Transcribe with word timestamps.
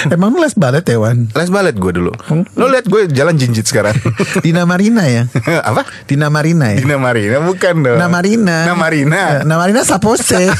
Emang 0.14 0.32
lu 0.34 0.42
les 0.44 0.54
balet 0.56 0.84
ya 0.84 0.98
Wan? 1.00 1.28
Les 1.32 1.50
balet 1.50 1.76
gue 1.76 1.92
dulu. 1.92 2.12
Lo 2.56 2.64
lihat 2.68 2.86
gue 2.88 3.08
jalan 3.10 3.34
jinjit 3.36 3.66
sekarang. 3.66 3.96
Dina 4.44 4.68
Marina 4.68 5.06
ya? 5.08 5.28
Apa? 5.70 5.86
Dina 6.04 6.28
Marina 6.28 6.72
ya? 6.72 6.78
Dina 6.82 6.96
Marina 7.00 7.40
bukan 7.42 7.74
dong. 7.82 7.98
Namarina. 7.98 8.66
Namarina. 8.68 9.42
Namarina 9.44 9.82
Sapose. 9.86 10.50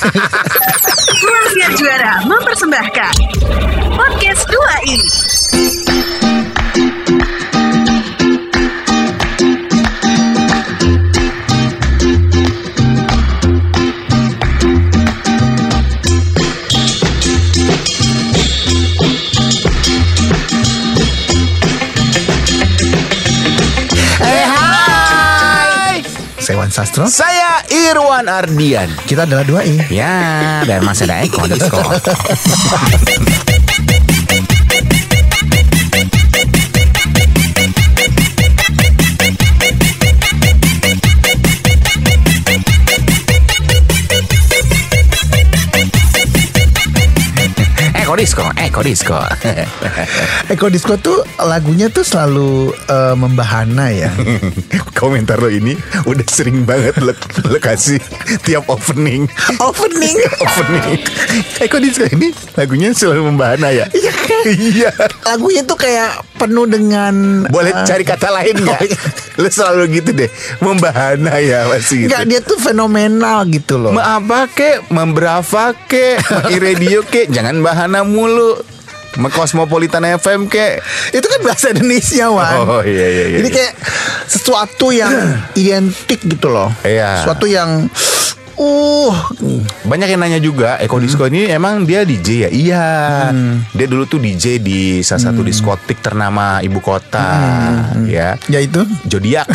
Ruang 1.16 1.74
Juara 1.76 2.22
mempersembahkan 2.28 3.14
Podcast 3.96 4.44
2 4.52 4.92
ini 4.92 5.08
Sastro. 26.76 27.08
Saya 27.08 27.64
Irwan 27.72 28.28
Ardian. 28.28 28.92
Kita 29.08 29.24
adalah 29.24 29.48
dua 29.48 29.64
i. 29.64 29.80
Ya, 29.88 30.60
dan 30.68 30.84
masih 30.84 31.08
ada 31.08 31.24
Eko 31.24 31.48
Disco. 31.48 31.80
Eko 31.80 33.55
Disco, 48.16 48.48
Eko 48.56 48.80
Disco. 48.80 49.20
Eko 50.52 50.72
Disco 50.72 50.96
tuh 50.96 51.20
lagunya 51.36 51.92
tuh 51.92 52.00
selalu 52.00 52.72
eh, 52.72 53.12
membahana 53.12 53.92
ya. 53.92 54.08
Komentar 55.00 55.36
lo 55.36 55.52
ini 55.52 55.76
udah 56.08 56.24
sering 56.24 56.64
banget 56.64 56.96
lo, 57.04 57.12
lo 57.44 57.58
kasih 57.60 58.00
tiap 58.40 58.64
opening. 58.72 59.28
Opening. 59.60 60.16
opening. 60.48 61.04
Eko 61.60 61.76
Disco 61.76 62.08
ini 62.08 62.32
lagunya 62.56 62.96
selalu 62.96 63.36
membahana 63.36 63.68
ya? 63.68 63.84
Iya. 64.46 64.90
Lagunya 65.26 65.62
tuh 65.66 65.78
kayak 65.78 66.22
penuh 66.38 66.66
dengan 66.70 67.44
Boleh 67.50 67.72
eh, 67.74 67.86
cari 67.86 68.04
kata 68.06 68.28
lain 68.30 68.54
nggak? 68.62 68.80
Lu 69.42 69.48
selalu 69.50 70.00
gitu 70.00 70.10
deh, 70.14 70.30
membahana 70.62 71.36
ya 71.42 71.66
masih 71.66 72.06
gitu. 72.06 72.08
Enggak 72.12 72.24
dia 72.28 72.40
tuh 72.40 72.58
fenomenal 72.60 73.44
gitu 73.50 73.74
loh. 73.76 73.92
Ma 73.92 74.16
apa 74.20 74.48
ke, 74.48 74.86
memberapa 74.88 75.74
ke, 75.88 76.16
radio 76.56 77.04
ke, 77.04 77.28
jangan 77.28 77.58
bahana 77.60 78.06
mulu. 78.06 78.56
Ma 79.16 79.32
Cosmopolitan 79.32 80.04
FM 80.20 80.44
ke. 80.44 80.76
itu 81.08 81.24
kan 81.24 81.40
bahasa 81.40 81.72
Indonesia 81.72 82.28
Wan. 82.28 82.52
Oh, 82.68 82.82
iya, 82.84 83.06
iya, 83.08 83.24
iya, 83.32 83.38
Ini 83.40 83.48
iya. 83.48 83.56
kayak 83.56 83.72
sesuatu 84.28 84.92
yang 84.92 85.12
identik 85.60 86.20
gitu 86.20 86.52
loh. 86.52 86.68
Iya. 86.84 87.24
Sesuatu 87.24 87.48
yang 87.48 87.88
uh 88.56 89.14
Banyak 89.86 90.08
yang 90.10 90.20
nanya 90.20 90.40
juga, 90.42 90.80
Eko 90.82 90.98
Disco 90.98 91.22
ini 91.30 91.46
emang 91.46 91.86
dia 91.86 92.02
DJ 92.02 92.28
ya? 92.46 92.50
Iya. 92.50 92.86
Dia 93.70 93.86
dulu 93.86 94.02
tuh 94.04 94.18
DJ 94.18 94.58
di 94.58 94.98
salah 95.00 95.30
satu 95.30 95.46
diskotik 95.46 96.02
ternama 96.02 96.58
ibu 96.58 96.82
kota, 96.82 97.38
ya. 98.10 98.34
ya 98.50 98.58
itu 98.58 98.82
Zodiak. 99.06 99.46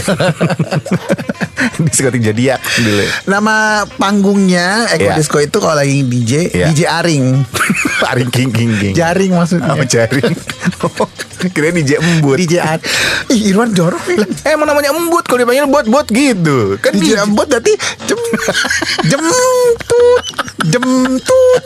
diskotik 1.86 2.24
Zodiak 2.24 2.62
dulu. 2.80 3.06
nama 3.28 3.84
panggungnya 4.00 4.88
Eko 4.96 5.12
Iya. 5.12 5.16
Disco 5.20 5.38
itu 5.44 5.58
kalau 5.60 5.76
lagi 5.76 6.08
DJ 6.08 6.32
Iya. 6.56 6.68
DJ 6.72 6.82
Aring. 6.88 7.26
Aring 8.12 8.30
king 8.32 8.52
king 8.56 8.72
king. 8.80 8.94
Jaring 8.96 9.36
maksudnya. 9.36 9.76
Oh, 9.76 9.84
jaring. 9.84 10.32
Kira 11.56 11.74
DJ 11.74 11.98
embut. 11.98 12.38
DJ 12.38 12.62
Aring. 12.62 12.84
Ih 13.34 13.42
Irwan 13.50 13.72
jorok 13.74 14.04
nih. 14.06 14.18
Eh, 14.46 14.54
emang 14.54 14.70
namanya 14.70 14.94
embut 14.94 15.26
kalau 15.26 15.42
dipanggil 15.42 15.66
bot-bot 15.66 16.08
gitu. 16.12 16.78
Kan 16.78 16.94
DJ 16.94 17.18
DJ 17.18 17.26
Ambot 17.26 17.48
berarti 17.50 17.74
jem 18.06 18.20
jemtut 19.10 20.24
jemtut. 20.70 21.66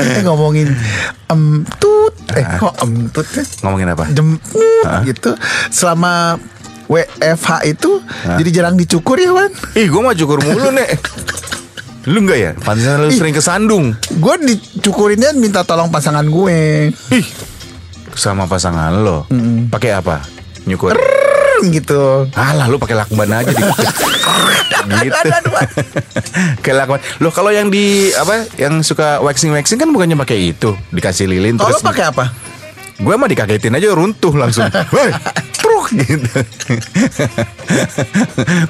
eh 0.00 0.22
ngomongin 0.24 0.72
emtut 1.28 2.14
eh 2.32 2.44
kok 2.56 2.72
emtut 2.80 3.26
ya? 3.28 3.44
ngomongin 3.60 3.92
apa? 3.92 4.08
jemput 4.08 4.88
gitu 5.04 5.36
selama 5.68 6.40
WFH 6.88 7.48
itu 7.68 8.00
jadi 8.24 8.50
jarang 8.50 8.80
dicukur 8.80 9.20
ya 9.20 9.36
Wan 9.36 9.52
Ih, 9.76 9.92
gue 9.92 10.00
mah 10.00 10.16
cukur 10.16 10.40
mulu 10.40 10.72
nih. 10.72 10.96
Lu 12.06 12.22
enggak 12.22 12.38
ya? 12.38 12.50
Pantesan 12.54 13.02
lu 13.02 13.10
sering 13.10 13.34
kesandung. 13.34 13.84
gue 13.98 14.34
dicukurinnya 14.46 15.34
minta 15.34 15.66
tolong 15.66 15.90
pasangan 15.90 16.22
gue 16.22 16.90
Ih, 17.10 17.26
sama 18.14 18.46
pasangan 18.46 18.94
lo. 19.02 19.26
Pakai 19.68 19.90
apa? 19.98 20.22
Nyukur. 20.66 20.94
gitu 21.56 22.28
Alah 22.36 22.68
lu 22.68 22.76
pakai 22.76 22.92
lakban 23.00 23.32
aja 23.32 23.48
di 23.48 23.56
gitu. 25.08 25.16
Kayak 26.62 26.76
lakban. 26.84 27.00
Loh 27.18 27.32
kalau 27.32 27.48
yang 27.48 27.72
di 27.72 28.12
apa 28.12 28.44
yang 28.60 28.84
suka 28.84 29.24
waxing 29.24 29.56
waxing 29.56 29.80
kan 29.80 29.88
bukannya 29.88 30.20
pakai 30.20 30.52
itu, 30.52 30.76
dikasih 30.92 31.26
lilin 31.26 31.56
kalau 31.56 31.72
terus 31.72 31.80
pakai 31.80 32.12
apa 32.12 32.24
Gue 32.96 33.12
mah 33.12 33.28
dikagetin 33.28 33.76
aja 33.76 33.92
runtuh 33.92 34.32
langsung. 34.32 34.64
Woi, 34.96 35.12
gitu. 36.02 36.40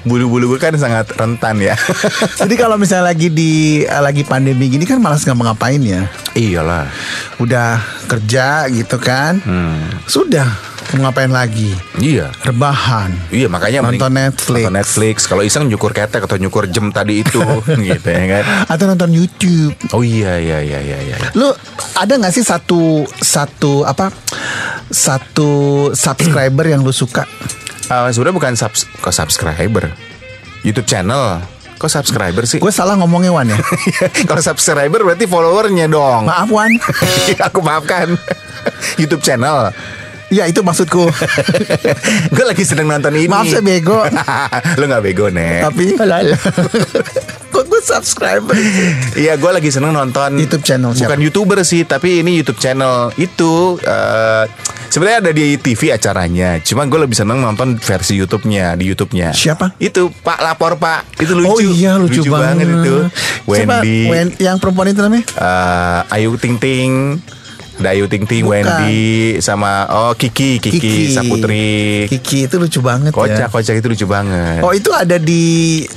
Bulu-bulu 0.07 0.57
gue 0.57 0.61
kan 0.61 0.75
sangat 0.77 1.09
rentan 1.15 1.61
ya. 1.61 1.77
jadi 2.41 2.55
kalau 2.57 2.77
misalnya 2.77 3.13
lagi 3.13 3.29
di 3.33 3.83
lagi 3.87 4.23
pandemi 4.27 4.69
gini 4.69 4.85
kan 4.85 4.99
malas 5.01 5.23
nggak 5.25 5.37
ngapain 5.37 5.83
ya 5.83 6.03
Iyalah. 6.37 6.89
udah 7.39 7.79
kerja 8.09 8.67
gitu 8.73 8.97
kan 8.99 9.39
sudah 10.07 10.66
mau 10.89 11.05
ngapain 11.05 11.29
lagi 11.29 11.75
Iya. 11.97 12.31
rebahan 12.41 13.11
Iya 13.29 13.47
makanya 13.47 13.83
Nonton 13.83 13.97
mending- 14.09 14.31
Netflix. 14.31 14.63
Nonton 14.63 14.77
Netflix. 14.77 15.17
Kalau 15.25 15.43
iseng 15.43 15.65
nyukur 15.65 15.91
ketek 15.91 16.21
atau 16.21 16.37
nyukur 16.37 16.67
jam 16.67 16.89
tadi 16.89 17.21
itu 17.21 17.43
gitu 17.89 18.07
ya 18.07 18.25
kan. 18.33 18.45
atau 18.69 18.85
nonton 18.87 19.11
YouTube 19.11 19.75
Oh 19.91 20.01
iya 20.01 20.37
iya 20.37 20.59
iya 20.61 20.79
iya 20.81 20.99
iya. 21.03 21.17
lu 21.33 21.51
ada 21.95 22.13
nggak 22.13 22.31
sih 22.31 22.43
satu 22.43 23.03
satu 23.17 23.83
apa 23.83 24.15
satu 24.89 25.51
subscriber 25.93 26.65
yang 26.65 26.81
lu 26.81 26.91
suka 26.91 27.27
Ah, 27.87 28.07
sebenarnya 28.09 28.35
bukan 28.35 28.53
subs 28.53 28.83
kok 28.97 29.11
subscriber. 29.11 29.95
YouTube 30.61 30.85
channel. 30.85 31.39
Kok 31.77 31.87
subscriber 31.89 32.43
sih? 32.43 32.57
gue 32.57 32.69
salah 32.69 32.97
ngomongnya 32.97 33.31
Wan 33.31 33.47
ya 33.47 33.61
Kalau 34.29 34.41
subscriber 34.41 35.05
berarti 35.05 35.23
followernya 35.25 35.87
dong. 35.87 36.27
maaf 36.27 36.49
Wan 36.49 36.73
Aku 37.47 37.61
maafkan. 37.61 38.19
YouTube 38.97 39.21
channel. 39.21 39.71
Ya 40.31 40.45
itu 40.51 40.61
maksudku 40.63 41.07
gue 42.35 42.45
lagi 42.45 42.65
sedang 42.67 42.91
nonton 42.91 43.15
ini. 43.15 43.31
Maaf, 43.31 43.47
saya 43.47 43.63
bego. 43.63 44.03
Lu 44.81 44.85
nggak 44.87 45.03
bego 45.03 45.27
nek. 45.31 45.71
tapi 45.71 45.95
kok 47.55 47.65
gue 47.73 47.81
subscriber 47.81 48.53
Iya, 49.17 49.39
gue 49.41 49.51
lagi 49.51 49.71
seneng 49.73 49.97
nonton 49.97 50.37
YouTube 50.37 50.61
channel 50.67 50.93
siapa? 50.93 51.15
Bukan 51.15 51.21
youtuber 51.25 51.59
sih, 51.65 51.89
tapi 51.89 52.21
ini 52.21 52.37
YouTube 52.37 52.61
channel 52.61 53.15
itu 53.17 53.81
eh, 53.81 54.45
sebenarnya 54.93 55.19
ada 55.29 55.33
di 55.33 55.57
TV 55.57 55.95
acaranya. 55.95 56.61
Cuma 56.61 56.85
gue 56.85 57.01
lebih 57.01 57.17
seneng 57.17 57.41
nonton 57.41 57.81
versi 57.81 58.19
YouTube-nya 58.19 58.77
di 58.77 58.85
YouTube-nya. 58.93 59.33
Siapa? 59.33 59.79
Itu 59.81 60.13
Pak 60.13 60.39
Lapor 60.43 60.77
Pak. 60.77 61.17
Itu 61.23 61.33
lucu. 61.33 61.49
oh 61.49 61.59
iya 61.63 61.97
lucu, 61.97 62.21
banget, 62.29 62.67
itu. 62.69 62.97
Siapa? 63.47 63.81
Wendy, 63.81 63.99
Wen- 64.11 64.37
yang 64.43 64.57
perempuan 64.61 64.91
itu 64.91 65.01
namanya 65.01 65.25
eh, 65.39 66.15
Ayu 66.19 66.37
Ting 66.37 66.59
Ting. 66.61 66.93
Ada 67.77 67.93
Ayu 67.93 68.07
Ting 68.07 68.25
Ting, 68.25 68.43
Bukan. 68.43 68.65
Wendy 68.65 68.97
sama 69.39 69.85
oh 69.87 70.13
Kiki, 70.13 70.57
Kiki, 70.59 71.13
Saputri. 71.13 72.09
Kiki 72.09 72.49
itu 72.49 72.57
lucu 72.57 72.81
banget 72.81 73.13
Kocak, 73.13 73.37
ya 73.37 73.47
kocak 73.47 73.75
itu 73.77 73.87
lucu 73.87 74.07
banget. 74.07 74.65
oh 74.65 74.73
itu 74.73 74.89
ada 74.91 75.17
di 75.17 75.45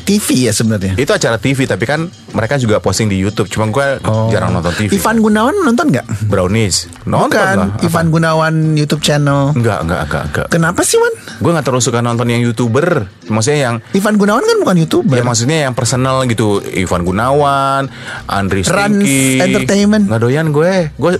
TV 0.04 0.48
ya 0.48 0.52
sebenarnya 0.52 0.94
Itu 0.94 1.12
acara 1.12 1.36
TV 1.36 1.64
tapi 1.64 1.84
kan 1.84 2.06
mereka 2.30 2.56
juga 2.56 2.78
posting 2.78 3.08
di 3.08 3.18
YouTube. 3.18 3.50
Cuma 3.50 3.66
gue 3.68 3.98
jarang 4.30 4.52
nonton 4.52 4.70
TV. 4.76 4.92
Oh. 4.92 4.98
Ivan 5.00 5.18
Gunawan 5.20 5.56
nonton 5.62 5.90
nggak 5.90 6.06
Brownies 6.26 6.86
Nonton 7.04 7.32
Bukan 7.32 7.56
lah 7.58 7.70
Apa? 7.74 7.82
Ivan 7.82 8.08
Gunawan 8.10 8.54
YouTube 8.76 9.02
channel 9.02 9.56
Enggak, 9.56 9.82
enggak, 9.82 10.02
enggak, 10.06 10.24
enggak 10.30 10.48
Kenapa 10.52 10.82
sih 10.84 11.00
Wan? 11.00 11.14
Gue 11.40 11.52
gak 11.52 11.66
terlalu 11.66 11.82
suka 11.82 12.00
nonton 12.00 12.28
yang 12.28 12.44
youtuber 12.44 13.08
Maksudnya 13.26 13.60
yang 13.62 13.76
Ivan 13.94 14.16
Gunawan 14.16 14.44
kan 14.44 14.58
bukan 14.60 14.76
youtuber 14.78 15.16
Ya 15.16 15.24
maksudnya 15.24 15.58
yang 15.66 15.74
personal 15.74 16.22
gitu 16.26 16.60
Ivan 16.62 17.02
Gunawan 17.02 17.88
Andri 18.28 18.62
Rans 18.62 19.00
Stinky 19.00 19.40
Entertainment. 19.42 20.04
Gak 20.06 20.22
doyan 20.22 20.52
gue 20.52 20.92
Gue 20.94 21.12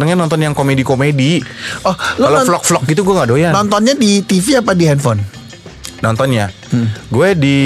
senengnya 0.00 0.16
nonton 0.16 0.40
yang 0.40 0.56
komedi-komedi 0.56 1.44
Oh, 1.84 1.92
Kalau 1.92 2.40
vlog-vlog 2.48 2.88
gitu 2.88 3.04
gue 3.04 3.14
gak 3.20 3.28
doyan 3.28 3.52
Nontonnya 3.52 3.92
di 3.92 4.24
TV 4.24 4.56
apa 4.56 4.72
di 4.72 4.88
handphone? 4.88 5.20
Nontonnya 6.00 6.48
Gue 7.12 7.36
di 7.36 7.58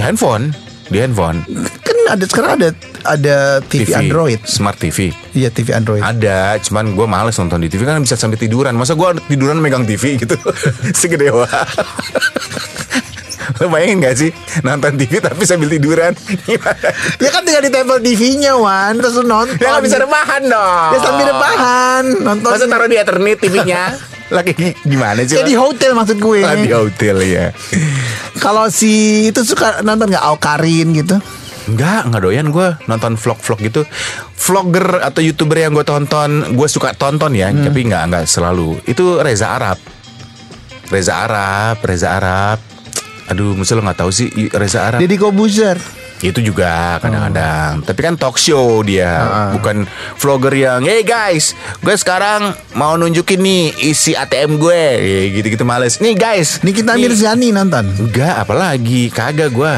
handphone 0.00 0.56
Di 0.88 1.04
handphone 1.04 1.44
Kan 1.84 1.96
ada 2.08 2.24
sekarang 2.24 2.52
ada 2.56 2.68
ada 3.04 3.60
TV, 3.60 3.92
Android. 3.92 4.40
Smart 4.48 4.80
TV 4.80 5.12
Iya 5.36 5.52
TV 5.52 5.76
Android. 5.76 6.00
Ada, 6.00 6.56
cuman 6.64 6.96
gue 6.96 7.04
males 7.04 7.36
nonton 7.36 7.60
di 7.60 7.68
TV 7.68 7.84
kan 7.84 8.00
bisa 8.00 8.16
sampai 8.16 8.40
tiduran. 8.40 8.72
Masa 8.72 8.96
gue 8.96 9.08
tiduran 9.28 9.60
megang 9.60 9.84
TV 9.84 10.16
gitu, 10.16 10.38
segede 11.00 11.28
wah. 11.28 11.48
Lo 13.62 13.70
bayangin 13.70 14.02
gak 14.02 14.16
sih? 14.18 14.30
Nonton 14.66 14.98
TV 14.98 15.22
tapi 15.22 15.42
sambil 15.46 15.70
tiduran? 15.70 16.12
Ya 17.22 17.30
kan 17.30 17.42
tinggal 17.46 17.62
di 17.62 17.70
table 17.70 18.00
TV-nya 18.02 18.58
Wan. 18.58 18.98
Terus 18.98 19.22
nonton. 19.22 19.54
Ya 19.62 19.78
gak 19.78 19.84
bisa 19.86 19.96
rebahan 20.02 20.42
dong. 20.42 20.90
Ya 20.90 20.98
sambil 20.98 21.26
rebahan. 21.30 22.02
Nonton. 22.20 22.50
Masa 22.50 22.66
taruh 22.66 22.88
di 22.90 22.96
Ethernet 22.98 23.38
TV-nya 23.38 23.82
Lagi 24.36 24.52
gimana 24.82 25.20
sih 25.22 25.36
Ya 25.36 25.44
lo? 25.44 25.48
di 25.48 25.54
hotel 25.54 25.92
maksud 25.94 26.18
gue. 26.18 26.40
Ah, 26.42 26.56
di 26.58 26.72
hotel 26.72 27.16
ya 27.22 27.46
Kalau 28.40 28.66
si 28.68 29.24
itu 29.30 29.40
suka 29.46 29.84
nonton 29.86 30.10
gak 30.10 30.24
Aukarin 30.24 30.90
gitu? 30.90 31.16
Enggak, 31.64 32.10
enggak 32.10 32.22
doyan 32.24 32.48
gue 32.50 32.68
nonton 32.90 33.14
vlog-vlog 33.16 33.60
gitu. 33.62 33.82
Vlogger 34.34 35.00
atau 35.00 35.24
youtuber 35.24 35.56
yang 35.56 35.72
gue 35.72 35.86
tonton 35.86 36.52
Gue 36.52 36.68
suka 36.68 36.92
tonton 36.92 37.32
ya 37.32 37.48
Tapi 37.48 37.86
enggak, 37.86 38.02
enggak 38.10 38.24
selalu. 38.26 38.82
Itu 38.84 39.22
Reza 39.22 39.54
Arab. 39.54 39.78
Reza 40.92 41.24
Arab, 41.24 41.80
Reza 41.80 42.08
Arab 42.20 42.58
Aduh, 43.26 43.54
mesti 43.54 43.72
lo 43.72 43.80
gak 43.80 43.98
tahu 43.98 44.10
sih 44.10 44.28
Reza 44.50 44.84
Arab? 44.84 45.00
Deddy 45.00 45.16
Kobuzer. 45.16 45.80
Itu 46.20 46.40
juga 46.40 46.96
kadang-kadang. 46.98 47.84
Tapi 47.84 48.00
kan 48.00 48.14
talk 48.14 48.36
show 48.36 48.80
dia 48.80 49.12
Bukan 49.52 49.84
vlogger 50.16 50.54
yang 50.54 50.80
Hey 50.80 51.04
guys 51.04 51.52
Gue 51.80 51.92
sekarang 51.92 52.48
mau 52.72 52.96
nunjukin 52.96 53.36
nih 53.36 53.62
Isi 53.84 54.16
ATM 54.16 54.56
gue. 54.56 54.84
Ya, 54.96 55.20
Gitu-gitu 55.30 55.64
males. 55.64 56.00
Nih 56.00 56.14
guys. 56.14 56.64
Nikita 56.64 56.96
nih. 56.96 57.12
Mirzani 57.12 57.48
nonton? 57.50 57.84
Enggak, 57.98 58.40
apalagi? 58.40 59.12
Kagak 59.12 59.52
gue 59.52 59.74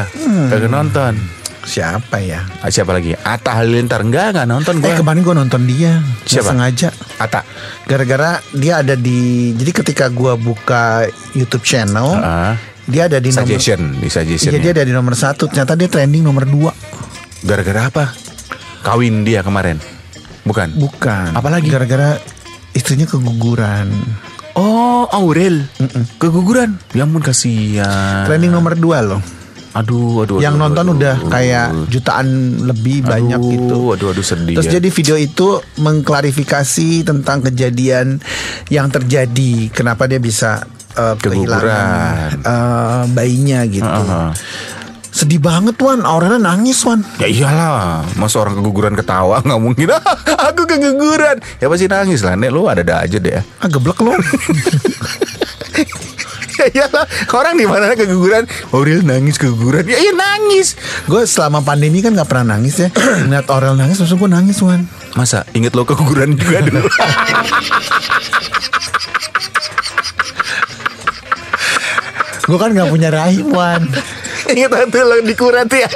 Kagak 0.47 0.71
nonton. 0.71 1.19
Siapa 1.67 2.23
ya? 2.23 2.47
Ah, 2.63 2.71
Siapa 2.71 2.95
lagi? 2.95 3.11
Atta 3.17 3.59
Halilintar. 3.59 3.99
Enggak, 3.99 4.31
enggak 4.31 4.47
nonton 4.47 4.79
gue 4.79 4.87
Eh 4.87 4.95
kemarin 4.95 5.19
gue 5.19 5.35
nonton 5.35 5.67
dia. 5.67 5.99
Nggak 5.99 6.31
Siapa? 6.31 6.47
sengaja. 6.47 6.89
Atta. 7.19 7.43
Gara-gara 7.83 8.39
dia 8.55 8.79
ada 8.79 8.95
di 8.95 9.51
Jadi 9.51 9.71
ketika 9.73 10.07
gue 10.07 10.31
buka 10.39 11.03
YouTube 11.35 11.67
channel 11.67 12.07
Ah. 12.15 12.55
Dia 12.87 13.11
ada 13.11 13.19
di 13.19 13.29
nomor 13.29 13.43
Suggestion 13.43 13.99
Di 13.99 14.07
suggestion 14.07 14.51
Iya 14.55 14.59
dia 14.63 14.71
ada 14.79 14.83
di 14.87 14.93
nomor 14.95 15.13
satu. 15.13 15.51
Ternyata 15.51 15.75
dia 15.75 15.91
trending 15.91 16.23
nomor 16.23 16.47
dua. 16.47 16.71
Gara-gara 17.43 17.91
apa? 17.91 18.05
Kawin 18.81 19.27
dia 19.27 19.43
kemarin? 19.43 19.77
Bukan? 20.47 20.79
Bukan. 20.79 21.35
Apalagi? 21.35 21.67
Gara-gara 21.67 22.15
istrinya 22.71 23.03
keguguran. 23.03 23.91
Oh 24.55 25.05
Aurel. 25.11 25.67
Keguguran? 26.17 26.79
Ya 26.95 27.03
ampun 27.03 27.21
kasihan. 27.21 28.23
Trending 28.25 28.55
nomor 28.55 28.79
dua 28.79 29.03
loh. 29.03 29.21
Aduh 29.77 30.25
aduh 30.25 30.41
Yang 30.41 30.57
aduh, 30.57 30.63
nonton 30.65 30.85
aduh. 30.89 30.95
udah 30.97 31.15
kayak 31.29 31.67
jutaan 31.93 32.27
lebih 32.65 33.05
banyak 33.05 33.37
Aduh, 33.37 33.51
gitu. 33.53 33.77
Aduh 33.93 34.07
aduh 34.09 34.25
sedih 34.25 34.57
Terus 34.57 34.69
ya. 34.73 34.81
jadi 34.81 34.89
video 34.89 35.15
itu 35.21 35.47
mengklarifikasi 35.77 36.89
tentang 37.05 37.45
kejadian 37.45 38.17
yang 38.73 38.89
terjadi, 38.89 39.69
kenapa 39.69 40.09
dia 40.09 40.17
bisa 40.17 40.65
uh, 40.97 41.15
kehilangan 41.15 42.41
uh, 42.41 43.03
bayinya 43.13 43.61
gitu. 43.63 43.85
Heeh. 43.85 44.29
Sedih 45.07 45.41
banget 45.41 45.73
Wan, 45.81 46.05
Aurelnya 46.05 46.37
nangis 46.37 46.77
Wan. 46.85 47.01
Ya 47.17 47.25
iyalah 47.25 48.05
Masa 48.13 48.37
orang 48.37 48.53
keguguran 48.53 48.93
ketawa 48.93 49.41
nggak 49.45 49.57
mungkin 49.57 49.89
"Ah, 49.89 50.03
Aku 50.53 50.69
keguguran 50.69 51.41
Ya 51.57 51.65
pasti 51.65 51.89
nangis 51.89 52.21
lah 52.21 52.37
Nek 52.37 52.53
lu 52.53 52.69
ada-ada 52.69 53.01
aja 53.01 53.17
deh 53.17 53.33
Ah 53.33 53.65
geblek 53.65 53.97
lo. 53.97 54.13
Ya 56.57 56.65
iyalah 56.69 57.05
Orang 57.29 57.53
di 57.53 57.65
mana 57.65 57.93
keguguran 57.93 58.45
Aurel 58.69 59.01
nangis 59.01 59.37
keguguran 59.37 59.85
Ya 59.85 59.97
iya 59.97 60.13
nangis 60.13 60.73
gue 61.05 61.21
selama 61.25 61.61
pandemi 61.61 62.01
kan 62.01 62.13
nggak 62.13 62.25
pernah 62.27 62.53
nangis 62.53 62.77
ya. 62.77 62.89
Ngeliat 62.93 63.45
Aurel 63.47 63.73
nangis, 63.73 63.97
langsung 63.97 64.17
gue 64.17 64.25
nangis 64.27 64.57
Wan. 64.59 64.85
Masa 65.13 65.45
inget 65.53 65.73
lo 65.73 65.81
keguguran 65.81 66.33
juga 66.33 66.61
dulu 66.61 66.85
Gue 72.47 72.57
kan 72.57 72.71
nggak 72.71 72.87
punya 72.87 73.09
rahim 73.11 73.51
Wan. 73.51 73.83
Inget 74.51 74.71
waktu 74.71 74.97
lo 75.03 75.19
dikurat 75.19 75.67
ya 75.67 75.89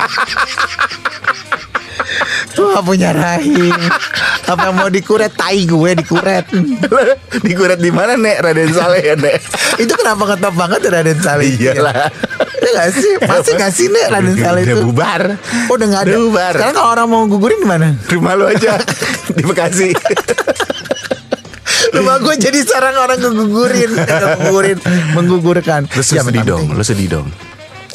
Gue 2.51 2.67
gak 2.67 2.83
punya 2.83 3.15
rahim. 3.15 3.71
Apa 4.43 4.69
yang 4.69 4.75
mau 4.75 4.91
dikuret? 4.91 5.31
Tai 5.31 5.55
gue 5.55 5.91
dikuret. 5.95 6.45
Lo 6.91 7.01
dikurat 7.39 7.79
di 7.79 7.87
mana 7.87 8.19
nek 8.19 8.43
Raden 8.43 8.69
Saleh 8.69 9.01
ya 9.01 9.15
nek 9.15 9.39
Itu 9.79 9.95
kenapa 9.95 10.35
ketop 10.35 10.53
banget 10.53 10.83
ya 10.83 10.99
Raden 10.99 11.19
Saleh? 11.23 11.47
Iyalah 11.55 12.11
Ya 12.59 12.69
gak 12.75 12.89
sih? 12.91 13.11
Masih 13.23 13.53
gak 13.55 13.71
sih 13.71 13.87
nih 13.87 14.03
Raden 14.11 14.35
Saleh 14.35 14.61
Udah 14.67 14.75
itu? 14.75 14.83
bubar 14.83 15.21
Oh 15.71 15.79
udah 15.79 15.87
gak 15.87 16.01
ada 16.03 16.11
Udah 16.11 16.21
bubar. 16.27 16.53
Sekarang 16.53 16.75
kalau 16.75 16.89
orang 16.91 17.07
mau 17.07 17.21
gugurin 17.25 17.59
gimana? 17.63 17.87
Rumah 18.11 18.33
lo 18.35 18.45
aja 18.51 18.73
Di 19.39 19.43
Bekasi 19.47 19.89
Rumah 21.91 22.15
gue 22.19 22.35
jadi 22.39 22.59
sarang 22.63 22.95
orang 22.95 23.19
kegugurin 23.19 23.91
Kegugurin 23.93 24.77
Menggugurkan. 25.13 25.87
Lo 25.87 26.03
sedih 26.03 26.43
dong 26.43 26.65
Lo 26.71 26.83
sedih 26.83 27.09
dong. 27.11 27.27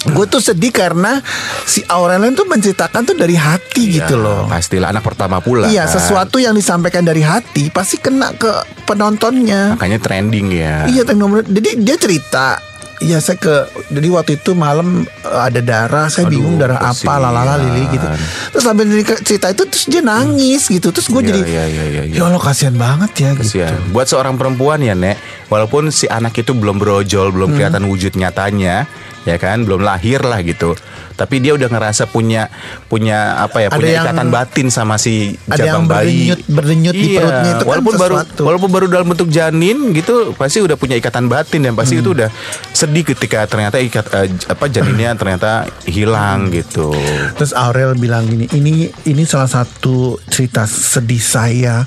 Gue 0.07 0.29
tuh 0.29 0.39
sedih 0.39 0.71
karena 0.71 1.19
Si 1.67 1.83
Aurelian 1.89 2.37
tuh 2.37 2.47
menceritakan 2.47 3.03
tuh 3.03 3.17
dari 3.19 3.35
hati 3.35 3.99
gitu 3.99 4.15
Ya, 4.15 4.23
loh. 4.23 4.47
Pastilah 4.47 4.95
anak 4.95 5.03
pertama 5.03 5.43
pula 5.43 5.67
Iya 5.67 5.89
kan. 5.89 5.99
sesuatu 5.99 6.39
yang 6.39 6.55
disampaikan 6.55 7.03
dari 7.03 7.25
hati 7.25 7.73
Pasti 7.73 7.99
kena 7.99 8.37
ke 8.37 8.53
penontonnya. 8.87 9.75
Makanya 9.75 9.99
trending 9.99 10.53
ya. 10.55 10.87
Iya 10.87 11.03
Jadi 11.03 11.71
dia 11.83 11.97
cerita 11.99 12.61
Iya 12.99 13.19
saya 13.19 13.37
ke 13.37 13.55
Jadi 13.89 14.09
waktu 14.09 14.33
itu 14.37 14.53
malam 14.53 15.05
eh, 15.05 15.41
Ada 15.43 15.61
darah 15.61 16.07
Saya 16.07 16.25
Aduh, 16.25 16.33
bingung 16.33 16.57
darah 16.57 16.81
apa. 16.81 17.13
Lalala 17.17 17.55
lili 17.59 17.85
gitu 17.89 18.07
Terus 18.51 18.63
sambil 18.63 18.85
dari 18.87 19.05
cerita 19.05 19.47
itu 19.49 19.63
Terus 19.65 19.85
dia 19.87 20.01
nangis 20.01 20.65
gitu 20.65 20.89
Terus 20.89 21.07
gue 21.07 21.19
Iya, 21.19 21.29
jadi 21.29 21.41
iya, 21.43 21.65
iya, 21.67 21.85
iya, 21.87 22.03
iya. 22.07 22.17
Ya 22.17 22.23
Allah 22.25 22.41
kasihan 22.41 22.73
banget 22.73 23.11
ya 23.19 23.31
gitu 23.35 23.53
Kasihan. 23.53 23.77
Buat 23.91 24.07
seorang 24.07 24.35
perempuan 24.35 24.81
ya 24.81 24.93
Nek 24.93 25.21
Walaupun 25.47 25.89
si 25.89 26.07
anak 26.07 26.33
itu 26.35 26.51
belum 26.51 26.77
brojol 26.77 27.31
Belum 27.31 27.49
Hmm. 27.49 27.57
kelihatan 27.57 27.85
wujud 27.85 28.13
nyatanya 28.13 28.89
Ya 29.27 29.37
kan 29.37 29.61
Belum 29.61 29.83
lahir 29.83 30.23
lah 30.23 30.39
gitu 30.41 30.79
Tapi 31.13 31.39
dia 31.39 31.51
udah 31.51 31.67
ngerasa 31.67 32.07
punya 32.07 32.47
Punya 32.87 33.35
apa 33.37 33.59
ya 33.59 33.69
Ada 33.69 33.77
Punya 33.77 33.91
yang- 33.91 34.07
ikatan 34.07 34.29
batin 34.29 34.67
sama 34.69 34.97
si 34.97 35.35
ada 35.45 35.59
jabang 35.59 35.83
yang 35.83 35.85
bayi 35.85 36.07
berdenyut- 36.31 36.47
berdenyut 36.47 36.95
di 36.95 37.03
Iya, 37.05 37.19
perutnya 37.21 37.51
itu 37.51 37.59
kan 37.59 37.67
walaupun 37.69 37.95
baru. 37.97 38.15
Walaupun 38.39 38.71
baru 38.71 38.87
dalam 38.87 39.07
bentuk 39.09 39.29
janin 39.29 39.79
gitu 39.91 40.15
Pasti 40.33 40.59
udah 40.61 40.75
punya 40.75 40.95
ikatan 40.95 41.27
batin 41.27 41.61
Dan 41.61 41.75
pasti 41.75 41.95
Hmm. 41.95 42.03
itu 42.03 42.11
udah 42.13 42.31
sedih 42.71 43.03
ketika 43.05 43.43
ternyata 43.45 43.77
ikat, 43.77 44.07
j- 44.31 44.47
apa 44.47 44.65
janinnya 44.67 45.11
ternyata 45.19 45.51
hilang 45.85 46.49
gitu 46.49 46.95
Terus 47.35 47.51
Aurel 47.53 47.93
bilang 47.95 48.25
gini, 48.25 48.47
ini 48.53 48.73
ini 49.03 49.23
salah 49.25 49.49
satu 49.49 49.97
cerita 50.25 50.63
sedih 50.65 51.19
saya 51.19 51.83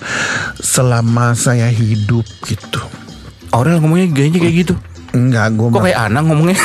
selama 0.55 1.31
saya 1.33 1.69
hidup 1.69 2.25
gitu. 2.43 2.81
Aurel 3.49 3.77
ngomongnya 3.77 4.09
gayanya 4.11 4.37
kayak 4.37 4.55
gitu 4.59 4.73
Enggak, 5.09 5.51
gue 5.51 5.67
Kok 5.67 5.81
kayak 5.81 5.99
Anang 6.05 6.27
ngomongnya 6.27 6.53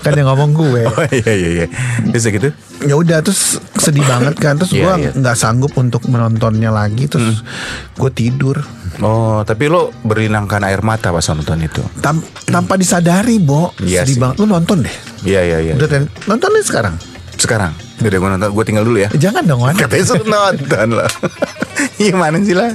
kan 0.00 0.12
yang 0.12 0.26
ngomong 0.28 0.50
gue. 0.52 0.82
Oh 0.84 1.04
iya 1.10 1.32
iya 1.32 1.48
iya 1.54 1.66
Bisa 2.04 2.28
gitu 2.28 2.50
Ya 2.80 2.94
udah 2.94 3.20
terus 3.20 3.58
sedih 3.74 4.02
banget 4.02 4.34
kan, 4.36 4.54
terus 4.54 4.70
Iya, 4.70 4.92
gue 4.92 4.94
iya. 5.00 5.10
nggak 5.14 5.34
sanggup 5.34 5.72
untuk 5.74 6.04
menontonnya 6.04 6.68
lagi, 6.68 7.06
terus 7.06 7.40
gue 7.94 8.10
tidur 8.10 8.58
Oh 8.96 9.42
tapi 9.42 9.66
lo 9.66 9.90
berinangkan 9.98 10.62
air 10.62 10.78
mata 10.80 11.08
pas 11.08 11.24
nonton 11.24 11.58
itu 11.60 11.80
Tam- 11.98 12.22
tanpa 12.44 12.74
disadari, 12.74 13.38
Bo. 13.38 13.70
Iya 13.78 14.02
sedih 14.02 14.10
sih. 14.10 14.20
banget. 14.20 14.34
Lu 14.36 14.44
nonton 14.46 14.76
deh. 14.80 14.94
Iya 15.24 15.40
iya 15.42 15.56
iya 15.62 15.72
Udah 15.74 15.86
nonton 16.26 16.48
deh 16.50 16.62
sekarang. 16.62 16.94
Sekarang 17.34 17.74
Udah 17.98 18.14
gue 18.14 18.30
nonton 18.30 18.48
Gue 18.48 18.62
tinggal 18.62 18.82
dulu 18.82 18.96
ya 18.96 19.10
Jangan 19.10 19.42
dong, 19.42 19.58
Wan. 19.58 19.74
Katanya 19.74 20.04
suruh 20.04 20.24
nonton 20.24 20.86
loh 20.92 21.04
Gimana 22.02 22.40
sih 22.40 22.52
lah 22.52 22.72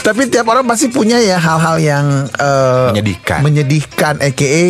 Tapi 0.00 0.26
tiap 0.26 0.46
orang 0.46 0.64
pasti 0.64 0.88
punya 0.88 1.16
ya 1.16 1.36
hal-hal 1.36 1.76
yang 1.78 2.06
eh, 2.32 2.88
Menyedihkan. 2.90 3.38
Menyedihkan, 3.40 4.14
aka 4.18 4.64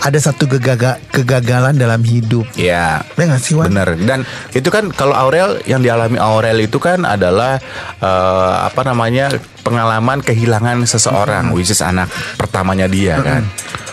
ada 0.00 0.18
satu 0.18 0.48
gegaga- 0.48 0.96
kegagalan 1.10 1.76
dalam 1.76 2.00
hidup. 2.00 2.48
Iya 2.54 3.04
Ya 3.04 3.22
nggak 3.24 3.40
sih, 3.40 3.52
Wan? 3.52 3.68
Bener 3.68 3.96
Dan 3.96 4.24
itu 4.52 4.68
kan 4.68 4.88
Kalau 4.90 5.12
Aurel 5.12 5.60
Yang 5.64 5.90
dialami 5.90 6.16
Aurel 6.16 6.60
itu 6.60 6.76
kan 6.76 7.04
adalah 7.04 7.60
eh, 8.00 8.54
Apa 8.64 8.82
namanya 8.82 9.28
Pengalaman 9.60 10.20
kehilangan 10.20 10.84
seseorang 10.84 11.52
Which 11.52 11.68
is 11.68 11.80
anak 11.80 12.08
pertamanya 12.36 12.88
dia 12.88 13.20
kan 13.20 13.44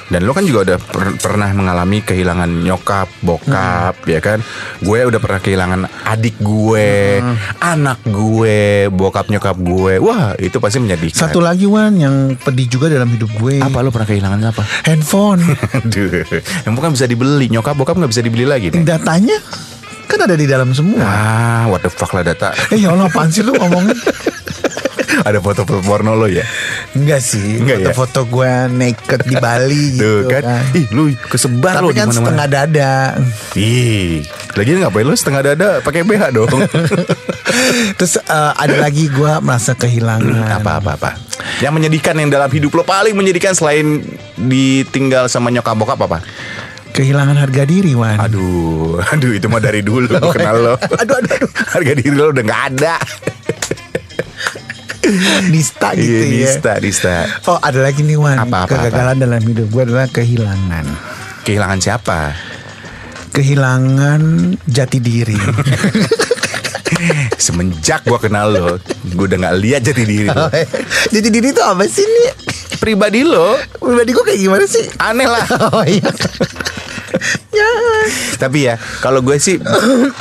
dan 0.07 0.23
lo 0.23 0.31
kan 0.31 0.43
juga 0.43 0.63
udah 0.63 0.77
per- 0.79 1.17
pernah 1.17 1.51
mengalami 1.51 1.99
kehilangan 1.99 2.47
nyokap, 2.63 3.11
bokap, 3.19 3.99
ya 4.07 4.19
kan? 4.19 4.39
Gue 4.79 5.03
udah 5.03 5.19
pernah 5.19 5.39
kehilangan 5.39 5.79
adik 6.05 6.39
gue, 6.39 7.19
anak 7.59 7.99
gue, 8.03 8.87
bokap 8.87 9.27
nyokap 9.27 9.57
gue. 9.57 9.99
Wah, 9.99 10.31
itu 10.37 10.57
pasti 10.57 10.79
menyedihkan. 10.79 11.27
Satu 11.27 11.43
lagi 11.43 11.67
Wan 11.67 11.99
yang 11.99 12.15
pedih 12.35 12.67
juga 12.67 12.87
dalam 12.87 13.09
hidup 13.09 13.29
gue. 13.35 13.59
apa 13.59 13.83
lo 13.83 13.91
pernah 13.91 14.07
kehilangan 14.07 14.39
apa? 14.47 14.63
Handphone. 14.85 15.43
Aduh, 15.77 16.23
yang 16.63 16.73
bukan 16.73 16.95
bisa 16.95 17.03
dibeli. 17.03 17.51
Nyokap 17.51 17.75
bokap 17.75 17.99
nggak 17.99 18.11
bisa 18.11 18.23
dibeli 18.23 18.47
lagi 18.47 18.71
nih. 18.71 18.87
Datanya 18.87 19.37
kan 20.07 20.23
ada 20.23 20.39
di 20.39 20.47
dalam 20.47 20.71
semua. 20.71 21.03
Ah, 21.03 21.63
what 21.67 21.83
the 21.83 21.91
fuck 21.91 22.15
lah 22.15 22.23
data. 22.23 22.55
Eh 22.71 22.79
ya 22.79 22.95
Allah 22.95 23.11
apaan 23.11 23.27
sih 23.27 23.43
lu 23.43 23.51
ngomongin 23.51 23.91
Ada 25.27 25.41
foto-foto 25.41 25.81
porno 25.81 26.13
lo 26.13 26.29
ya? 26.29 26.45
Enggak 26.97 27.21
sih, 27.21 27.61
Enggak 27.61 27.77
ya? 27.77 27.85
foto-foto 27.87 28.25
gue 28.27 28.51
naked 28.73 29.19
di 29.23 29.35
Bali 29.37 29.83
gitu 29.95 30.25
Tuh 30.25 30.29
kan. 30.33 30.43
Ih, 30.73 30.85
lu 30.89 31.03
kesebar 31.13 31.77
lo 31.77 31.87
Tapi 31.87 31.93
di 31.93 31.95
kan 31.95 32.07
mana-mana. 32.07 32.17
setengah 32.17 32.47
dada. 32.49 32.93
Ih, 33.53 34.25
lagi 34.51 34.69
ngapain 34.75 35.05
lu 35.05 35.13
setengah 35.13 35.41
dada 35.43 35.69
pakai 35.79 36.01
BH 36.01 36.23
dong? 36.33 36.49
Terus 37.97 38.17
eh, 38.17 38.51
ada 38.55 38.75
lagi 38.77 39.07
gue 39.07 39.31
merasa 39.39 39.71
kehilangan. 39.71 40.49
apa 40.51 40.71
apa 40.77 40.91
apa. 40.93 41.09
Yang 41.57 41.73
menyedihkan 41.75 42.17
yang 42.17 42.29
dalam 42.29 42.49
hidup 42.49 42.73
lo 42.73 42.81
paling 42.81 43.13
menyedihkan 43.13 43.53
selain 43.53 44.01
ditinggal 44.35 45.27
sama 45.27 45.47
nyokap 45.47 45.73
bokap 45.73 45.99
apa? 46.01 46.19
Kehilangan 46.89 47.37
harga 47.37 47.61
diri, 47.61 47.93
Wan. 47.93 48.17
Aduh, 48.17 48.97
aduh 49.13 49.31
itu 49.31 49.45
mah 49.45 49.61
dari 49.61 49.85
dulu 49.85 50.09
gue 50.09 50.33
kenal 50.33 50.57
lo. 50.57 50.73
Aduh, 50.75 51.13
aduh, 51.15 51.29
aduh. 51.31 51.49
Harga 51.69 51.93
diri 51.93 52.09
lo 52.11 52.33
udah 52.33 52.41
nggak 52.41 52.63
ada. 52.73 52.95
Nista 55.53 55.93
gitu 55.93 56.09
Iya, 56.09 56.23
ya. 56.23 56.31
Nista, 56.49 56.73
Nista. 56.77 57.15
Oh 57.45 57.57
ada 57.57 57.79
lagi 57.79 58.01
nih 58.01 58.15
Wan 58.15 58.37
Apa, 58.37 58.65
apa, 58.65 58.71
Kegagalan 58.71 59.17
dalam 59.17 59.41
hidup 59.41 59.67
gue 59.67 59.83
adalah 59.83 60.07
kehilangan 60.07 60.85
Kehilangan 61.41 61.79
siapa? 61.79 62.19
Kehilangan 63.31 64.21
jati 64.65 64.97
diri 64.97 65.37
Semenjak 67.37 68.03
gue 68.03 68.17
kenal 68.17 68.49
lo, 68.49 68.67
gue 69.03 69.25
udah 69.27 69.37
nggak 69.37 69.57
lihat 69.59 69.81
jati 69.83 70.01
diri 70.01 70.25
lo. 70.25 70.49
Jati 71.07 71.29
diri 71.29 71.51
itu 71.51 71.61
apa 71.61 71.85
sih 71.85 72.01
nih? 72.01 72.29
Pribadi 72.77 73.21
lo 73.21 73.53
Pribadi 73.77 74.11
gue 74.11 74.25
kayak 74.25 74.39
gimana 74.39 74.65
sih? 74.65 74.85
aneh 74.97 75.27
lah. 75.27 75.45
Oh 75.75 75.83
iya 75.83 76.09
Ya 77.49 77.69
Tapi 78.37 78.65
ya, 78.65 78.75
kalau 78.99 79.19
gue 79.19 79.35
sih, 79.35 79.57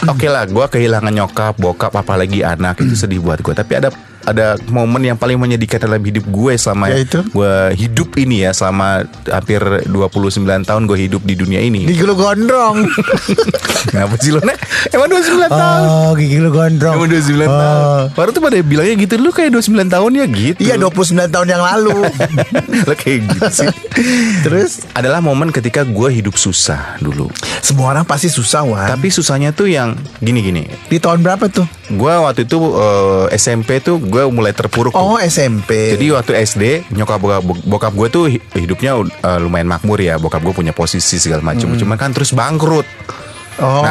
oke 0.02 0.26
lah, 0.26 0.44
gue 0.44 0.64
kehilangan 0.66 1.12
nyokap, 1.12 1.54
bokap, 1.54 1.92
apalagi 1.92 2.40
anak 2.40 2.80
itu 2.80 2.96
sedih 2.96 3.20
buat 3.20 3.40
gue. 3.40 3.52
Tapi 3.52 3.72
ada 3.76 3.92
ada 4.26 4.58
momen 4.68 5.06
yang 5.06 5.14
paling 5.14 5.38
menyedihkan 5.38 5.78
dalam 5.78 6.02
hidup 6.02 6.26
gue 6.26 6.52
selama 6.58 6.90
Yaitu? 6.90 7.22
gue 7.30 7.54
hidup 7.78 8.10
ini 8.18 8.42
ya 8.42 8.50
selama 8.50 9.06
hampir 9.30 9.62
29 9.86 10.42
tahun 10.66 10.82
gue 10.90 10.98
hidup 11.06 11.22
di 11.22 11.38
dunia 11.38 11.62
ini. 11.62 11.86
Gigi 11.86 12.02
lu 12.02 12.18
gondrong 12.18 12.90
Kenapa 13.94 14.18
sih 14.18 14.34
lo 14.34 14.42
nek? 14.42 14.58
Emang 14.90 15.06
29 15.06 15.46
tahun? 15.46 15.80
Oh 15.86 16.10
gigi 16.18 16.38
lu 16.42 16.50
gondrong 16.50 16.94
Emang 16.98 17.08
29 17.08 17.46
tahun. 17.46 17.78
Oh. 17.86 18.02
Baru 18.18 18.30
tuh 18.34 18.42
pada 18.42 18.58
bilangnya 18.58 18.94
gitu, 18.98 19.14
lu 19.22 19.30
kayak 19.30 19.54
29 19.54 19.94
tahun 19.94 20.10
ya 20.10 20.26
gitu. 20.26 20.58
Iya 20.58 20.74
29 20.74 21.30
tahun 21.30 21.46
yang 21.46 21.62
lalu 21.62 21.98
Lo 22.90 22.94
kayak 22.98 23.18
gitu 23.30 23.48
sih. 23.62 23.70
Terus 24.44 24.82
Adalah 24.92 25.22
momen 25.22 25.54
ketika 25.54 25.86
gue 25.86 26.08
hidup 26.10 26.34
susah 26.34 26.98
dulu. 26.98 27.30
Semua 27.62 27.94
orang 27.94 28.02
pasti 28.02 28.26
susah 28.26 28.66
Wan 28.66 28.90
Tapi 28.90 29.06
susahnya 29.08 29.54
tuh 29.54 29.70
yang 29.70 29.94
gini-gini. 30.18 30.66
Di 30.90 30.98
tahun 30.98 31.22
berapa 31.22 31.46
tuh? 31.46 31.66
Gue 31.88 32.12
waktu 32.12 32.44
itu 32.44 32.58
eh, 32.58 33.36
SMP 33.36 33.78
tuh 33.78 33.96
gue 33.96 34.26
mulai 34.26 34.50
terpuruk. 34.50 34.90
tuh. 34.90 34.98
Oh 34.98 35.16
SMP 35.16 35.94
Jadi 35.94 36.06
waktu 36.10 36.32
SD 36.36 36.62
nyokap 36.90 37.16
bokap, 37.16 37.42
bokap 37.62 37.92
gue 37.92 38.08
tuh 38.08 38.24
hi- 38.28 38.42
hidupnya 38.54 38.96
eh, 38.98 39.38
lumayan 39.38 39.66
makmur 39.66 39.96
ya. 39.96 40.16
Bokap 40.16 40.42
gue 40.42 40.52
punya 40.52 40.70
posisi 40.70 41.16
segala 41.16 41.40
macam. 41.40 41.72
Cuman 41.72 41.94
kan 41.94 42.10
terus 42.10 42.30
bangkrut. 42.30 42.86
Oh 43.58 43.84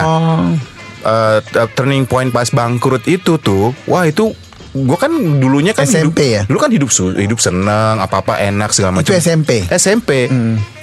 Eh, 1.01 1.37
t- 1.43 1.69
turning 1.71 2.03
point 2.03 2.27
pas 2.27 2.49
bangkrut 2.49 3.05
itu 3.05 3.37
tuh, 3.37 3.77
wah 3.85 4.03
itu 4.03 4.33
gue 4.75 4.97
kan 4.99 5.11
dulunya 5.39 5.71
kan 5.71 5.87
SMP 5.87 6.03
hidup, 6.03 6.15
ya? 6.19 6.41
Dulu 6.51 6.59
kan 6.59 6.71
hidup 6.71 6.91
hidup 7.15 7.39
seneng, 7.39 7.95
apa 8.03 8.19
apa 8.19 8.43
enak 8.43 8.75
segala 8.75 8.99
macam. 8.99 9.07
Itu 9.07 9.15
SMP? 9.15 9.63
SMP 9.71 10.27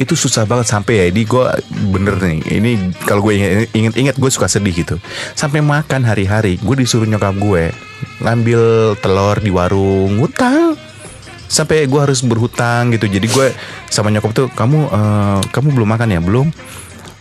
itu 0.01 0.15
susah 0.17 0.49
banget 0.49 0.73
sampai 0.73 0.95
ya. 0.97 1.05
Jadi 1.13 1.23
gue 1.29 1.45
bener 1.93 2.17
nih. 2.17 2.41
Ini 2.57 2.71
kalau 3.05 3.21
gue 3.21 3.37
inget-inget 3.77 4.17
gue 4.17 4.31
suka 4.33 4.49
sedih 4.49 4.73
gitu. 4.73 4.97
Sampai 5.37 5.61
makan 5.61 6.09
hari-hari, 6.09 6.57
gue 6.57 6.77
disuruh 6.81 7.05
nyokap 7.05 7.37
gue 7.37 7.69
ngambil 8.23 8.95
telur 8.99 9.39
di 9.39 9.51
warung 9.53 10.19
ngutang 10.19 10.75
sampai 11.53 11.85
gue 11.85 12.01
harus 12.01 12.25
berhutang 12.25 12.97
gitu 12.97 13.05
jadi 13.07 13.27
gue 13.29 13.47
sama 13.93 14.09
nyokap 14.09 14.33
tuh 14.33 14.47
kamu 14.57 14.89
eh, 14.89 15.41
kamu 15.53 15.69
belum 15.77 15.89
makan 15.93 16.09
ya 16.17 16.21
belum 16.25 16.49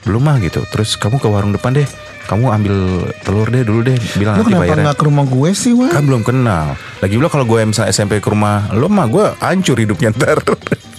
belum 0.07 0.21
mah 0.23 0.39
gitu 0.41 0.63
terus 0.71 0.95
kamu 0.95 1.19
ke 1.19 1.27
warung 1.27 1.51
depan 1.51 1.75
deh 1.75 1.87
kamu 2.25 2.45
ambil 2.53 2.75
telur 3.21 3.47
deh 3.47 3.63
dulu 3.63 3.81
deh 3.83 3.97
bilang 4.15 4.39
Lu 4.39 4.45
nanti 4.45 4.51
kenapa 4.53 4.63
bayarnya 4.63 4.93
ke 4.93 5.03
rumah 5.03 5.25
gue 5.25 5.49
sih 5.51 5.73
Wan? 5.73 5.91
kan 5.91 6.03
belum 6.05 6.21
kenal. 6.21 6.77
Lagi 7.01 7.13
pula 7.17 7.29
kalau 7.29 7.45
gue 7.45 7.59
misalnya 7.65 7.91
SMP 7.91 8.21
ke 8.21 8.29
rumah 8.29 8.71
lo 8.71 8.87
mah 8.87 9.07
gue 9.07 9.25
hancur 9.39 9.77
hidupnya 9.77 10.13
ntar. 10.13 10.39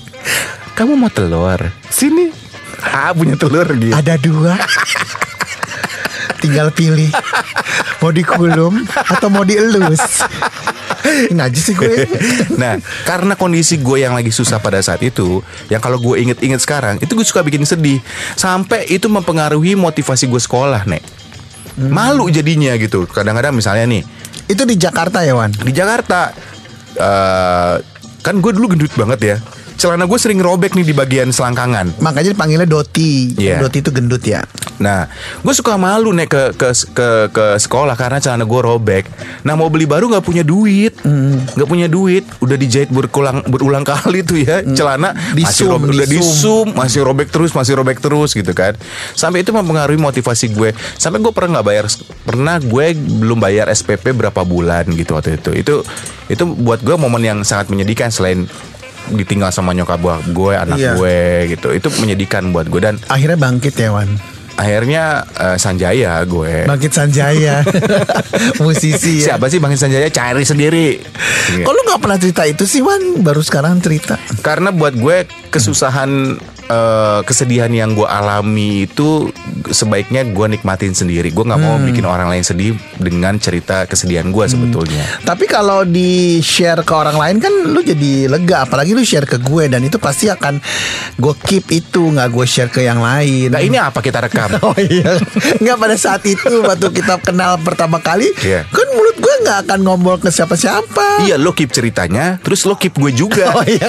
Kamu 0.76 0.96
mau 0.96 1.12
telur? 1.12 1.60
Sini. 1.88 2.32
Ah 2.82 3.14
punya 3.14 3.38
telur 3.38 3.68
gitu. 3.76 3.94
Ada 3.94 4.18
dua. 4.18 4.58
Tinggal 6.42 6.74
pilih 6.74 7.14
Mau 8.02 8.10
dikulum 8.10 8.84
Atau 9.12 9.28
mau 9.30 9.46
dielus 9.46 10.02
aja 11.42 11.60
sih 11.60 11.74
gue 11.74 12.06
Nah, 12.56 12.78
karena 13.04 13.34
kondisi 13.34 13.78
gue 13.82 14.06
yang 14.06 14.14
lagi 14.14 14.30
susah 14.30 14.62
pada 14.62 14.78
saat 14.78 15.02
itu, 15.02 15.42
yang 15.66 15.82
kalau 15.82 15.98
gue 15.98 16.22
inget-inget 16.22 16.62
sekarang, 16.62 17.02
itu 17.02 17.12
gue 17.12 17.26
suka 17.26 17.42
bikin 17.42 17.66
sedih. 17.66 17.98
Sampai 18.38 18.86
itu 18.86 19.10
mempengaruhi 19.10 19.74
motivasi 19.74 20.30
gue 20.30 20.38
sekolah, 20.38 20.86
Nek. 20.86 21.02
Malu 21.90 22.28
jadinya 22.30 22.76
gitu. 22.78 23.08
Kadang-kadang 23.10 23.56
misalnya 23.56 23.88
nih, 23.88 24.02
Itu 24.46 24.62
di 24.68 24.76
Jakarta 24.76 25.24
ya 25.24 25.34
Wan? 25.34 25.50
di 25.50 25.72
Jakarta, 25.72 26.34
eh, 26.98 27.74
kan 28.22 28.34
gue 28.38 28.52
dulu 28.54 28.76
gendut 28.76 28.92
banget 28.94 29.20
ya. 29.20 29.36
Celana 29.76 30.04
gue 30.06 30.18
sering 30.18 30.38
robek 30.38 30.74
nih 30.74 30.86
di 30.86 30.94
bagian 30.94 31.28
selangkangan. 31.30 31.98
Makanya 32.00 32.34
dipanggilnya 32.36 32.68
Doti 32.68 33.34
Iya. 33.36 33.62
Doti 33.62 33.78
itu 33.80 33.90
gendut 33.90 34.22
ya 34.22 34.44
Nah, 34.82 35.06
gue 35.46 35.54
suka 35.54 35.78
malu 35.78 36.10
nek 36.10 36.26
ke 36.26 36.42
ke 36.58 36.68
ke 36.90 37.08
ke 37.30 37.46
sekolah 37.62 37.94
karena 37.94 38.18
celana 38.18 38.42
gue 38.42 38.60
robek. 38.60 39.06
Nah, 39.46 39.54
mau 39.54 39.70
beli 39.70 39.86
baru 39.86 40.10
nggak 40.10 40.26
punya 40.26 40.42
duit, 40.42 40.98
nggak 41.54 41.68
punya 41.70 41.86
duit. 41.86 42.26
Udah 42.42 42.58
dijahit 42.58 42.90
berulang 42.90 43.46
berulang 43.46 43.86
kali 43.86 44.26
tuh 44.26 44.42
ya 44.42 44.66
celana 44.74 45.14
masih 45.38 45.70
Disum, 45.70 45.70
robek, 45.78 45.88
udah 45.94 46.06
disum. 46.10 46.18
disum, 46.18 46.66
masih 46.74 47.00
robek 47.06 47.28
terus, 47.30 47.50
masih 47.54 47.72
robek 47.78 47.98
terus 48.02 48.34
gitu 48.34 48.50
kan. 48.50 48.74
Sampai 49.14 49.46
itu 49.46 49.54
mempengaruhi 49.54 50.02
motivasi 50.02 50.50
gue. 50.50 50.74
Sampai 50.98 51.22
gue 51.22 51.30
pernah 51.30 51.62
nggak 51.62 51.66
bayar, 51.66 51.86
pernah 52.26 52.58
gue 52.58 52.86
belum 52.98 53.38
bayar 53.38 53.70
SPP 53.70 54.10
berapa 54.10 54.42
bulan 54.42 54.90
gitu 54.90 55.14
waktu 55.14 55.38
itu. 55.38 55.54
Itu 55.54 55.74
itu 56.26 56.42
buat 56.58 56.82
gue 56.82 56.96
momen 56.98 57.22
yang 57.22 57.38
sangat 57.46 57.70
menyedihkan 57.70 58.10
selain 58.10 58.50
ditinggal 59.10 59.50
sama 59.50 59.72
nyokap 59.72 59.98
gue, 59.98 60.14
gue 60.30 60.52
anak 60.54 60.78
Iya. 60.78 60.92
gue 60.94 61.18
gitu. 61.50 61.68
Itu 61.70 61.88
menyedihkan 61.98 62.54
buat 62.54 62.70
gue 62.70 62.80
dan 62.80 62.94
Akhirnya 63.06 63.38
bangkit 63.40 63.74
ya 63.74 63.90
Wan? 63.90 64.08
Akhirnya 64.52 65.24
eh, 65.32 65.56
Sanjaya 65.56 66.20
gue. 66.22 66.68
Bangkit 66.68 66.92
Sanjaya. 66.92 67.64
Musisi 68.62 69.24
ya. 69.24 69.34
Siapa 69.34 69.48
sih 69.48 69.58
Bang 69.58 69.72
Sanjaya? 69.74 70.06
Cari 70.08 70.44
sendiri. 70.44 71.00
Kok 71.64 71.72
lu 71.72 71.80
gak 71.88 72.00
pernah 72.00 72.18
cerita 72.20 72.44
itu 72.44 72.68
sih 72.68 72.84
Wan? 72.84 73.24
Baru 73.24 73.40
sekarang 73.40 73.80
cerita. 73.80 74.20
Karena 74.44 74.68
buat 74.70 74.92
gue 74.92 75.24
kesusahan 75.48 76.36
eh, 76.72 77.20
kesedihan 77.28 77.68
yang 77.68 77.92
gue 77.92 78.08
alami 78.08 78.88
itu 78.88 79.28
sebaiknya 79.68 80.24
gue 80.24 80.46
nikmatin 80.48 80.96
sendiri. 80.96 81.28
Gue 81.28 81.44
nggak 81.44 81.60
mau 81.60 81.76
bikin 81.76 82.08
orang 82.08 82.32
lain 82.32 82.40
sedih 82.40 82.72
dengan 82.96 83.36
cerita 83.36 83.84
kesedihan 83.84 84.32
gue 84.32 84.44
sebetulnya. 84.48 85.04
Tapi 85.22 85.44
kalau 85.44 85.84
di 85.84 86.40
share 86.40 86.80
ke 86.80 86.94
orang 86.96 87.20
lain 87.20 87.36
kan 87.42 87.52
lu 87.68 87.84
jadi 87.84 88.30
lega 88.30 88.64
Apalagi 88.64 88.94
lu 88.96 89.02
share 89.02 89.26
ke 89.26 89.42
gue 89.42 89.66
Dan 89.66 89.82
itu 89.84 89.98
pasti 89.98 90.30
akan 90.30 90.62
Gue 91.18 91.34
keep 91.44 91.68
itu 91.74 92.08
nggak 92.12 92.28
gue 92.32 92.46
share 92.46 92.70
ke 92.72 92.86
yang 92.86 93.02
lain. 93.02 93.52
Nah 93.52 93.60
ini 93.60 93.76
apa 93.76 94.00
kita 94.00 94.22
rekam? 94.22 94.48
Oh 94.62 94.78
iya. 94.78 95.18
Nggak 95.58 95.76
pada 95.76 95.96
saat 95.98 96.22
itu 96.24 96.62
Waktu 96.62 96.94
kita 96.94 97.18
kenal 97.20 97.58
pertama 97.60 97.98
kali 97.98 98.30
Iya. 98.40 98.64
Kan 98.70 98.88
mulut 98.94 99.16
gue 99.18 99.34
nggak 99.44 99.58
akan 99.68 99.80
ngomong 99.84 100.18
ke 100.22 100.30
siapa-siapa. 100.30 101.26
Iya 101.26 101.36
lo 101.36 101.52
keep 101.52 101.74
ceritanya 101.74 102.38
Terus 102.40 102.64
lo 102.64 102.78
keep 102.78 102.94
gue 102.96 103.12
juga. 103.12 103.44
Oh 103.58 103.66
iya 103.68 103.84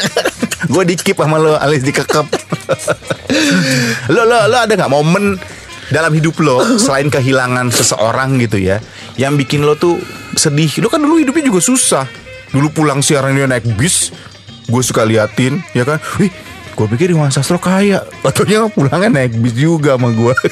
Gue 0.69 0.83
di 0.87 0.95
keep 0.95 1.19
sama 1.19 1.39
lo 1.39 1.55
alias 1.57 1.83
dikekep. 1.83 2.27
Lo 4.13 4.23
lo 4.23 4.37
lo 4.47 4.57
ada 4.59 4.73
nggak 4.73 4.91
momen 4.91 5.35
dalam 5.91 6.11
hidup 6.15 6.39
lo 6.39 6.63
selain 6.79 7.11
kehilangan 7.11 7.69
seseorang 7.69 8.39
gitu 8.39 8.57
ya 8.57 8.79
yang 9.19 9.35
bikin 9.35 9.65
lo 9.65 9.75
tuh 9.75 9.99
sedih? 10.37 10.69
Lo 10.79 10.87
kan 10.87 11.03
dulu 11.03 11.19
hidupnya 11.19 11.49
juga 11.49 11.61
susah. 11.63 12.05
Dulu 12.53 12.69
pulang 12.69 13.01
siaran 13.01 13.33
dia 13.33 13.49
naik 13.49 13.65
bis 13.75 14.13
gue 14.69 14.81
suka 14.85 15.03
liatin 15.03 15.59
ya 15.75 15.83
kan? 15.83 15.99
Wih 16.21 16.31
gue 16.73 16.87
pikir 16.97 17.13
Iwan 17.13 17.29
Sastro 17.29 17.61
kaya. 17.61 18.01
Waktunya 18.25 18.65
pulangnya 18.69 19.09
naik 19.09 19.37
bis 19.39 19.53
juga 19.53 19.95
sama 19.95 20.09
gue 20.11 20.33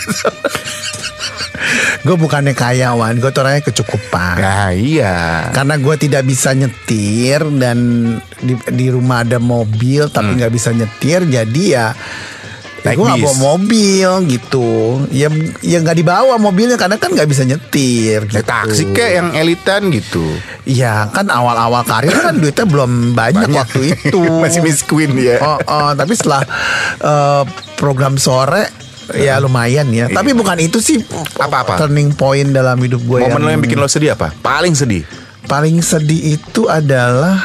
Gue 2.02 2.18
bukannya 2.18 2.58
kaya 2.58 2.98
Wan. 2.98 3.22
Gue 3.22 3.30
tuh 3.30 3.46
orangnya 3.46 3.62
kecukupan. 3.70 4.42
Nah 4.42 4.74
iya. 4.74 5.50
Karena 5.54 5.78
gue 5.78 5.96
tidak 6.02 6.26
bisa 6.26 6.54
nyetir 6.58 7.46
Dan 7.46 7.78
di, 8.42 8.58
di 8.74 8.88
rumah 8.90 9.22
ada 9.22 9.38
mobil 9.38 10.10
Tapi 10.10 10.42
nggak 10.42 10.54
bisa 10.54 10.74
nyetir 10.74 11.30
Jadi 11.30 11.64
ya 11.74 11.94
Hmm. 11.94 12.31
Naik 12.82 12.98
gue 12.98 13.06
gak 13.06 13.22
bawa 13.22 13.36
mobil 13.38 14.10
gitu 14.26 14.70
Ya 15.14 15.30
ya 15.62 15.78
nggak 15.80 15.98
dibawa 15.98 16.36
mobilnya 16.36 16.82
Karena 16.82 16.98
kan 16.98 17.14
nggak 17.14 17.30
bisa 17.30 17.46
nyetir 17.46 18.26
gitu. 18.26 18.42
Naik 18.42 18.48
taksi 18.48 18.84
kayak 18.90 19.12
yang 19.22 19.30
elitan 19.34 19.94
gitu 19.94 20.26
Ya 20.66 21.06
kan 21.10 21.30
awal-awal 21.30 21.86
karir 21.86 22.10
kan 22.12 22.42
duitnya 22.42 22.66
belum 22.66 23.14
banyak, 23.14 23.48
Banyak. 23.48 23.58
waktu 23.58 23.82
itu 23.94 24.22
Masih 24.44 24.66
Miss 24.66 24.82
Queen 24.82 25.14
ya 25.14 25.38
Oh, 25.40 25.58
oh, 25.62 25.92
tapi 25.94 26.14
setelah 26.14 26.42
eh, 26.98 27.44
program 27.78 28.18
sore 28.18 28.66
ya 29.12 29.44
lumayan 29.44 29.92
ya. 29.92 30.08
Tapi 30.08 30.32
bukan 30.32 30.56
itu 30.58 30.80
sih 30.80 31.04
Apa-apa? 31.36 31.76
turning 31.76 32.16
point 32.16 32.48
dalam 32.48 32.80
hidup 32.80 33.04
gue. 33.04 33.20
Momen 33.22 33.44
lo 33.44 33.50
yang 33.52 33.60
bikin 33.60 33.76
lo 33.76 33.86
sedih 33.86 34.16
apa? 34.16 34.32
Paling 34.40 34.72
sedih 34.72 35.04
paling 35.42 35.84
sedih 35.84 36.38
itu 36.38 36.70
adalah 36.70 37.36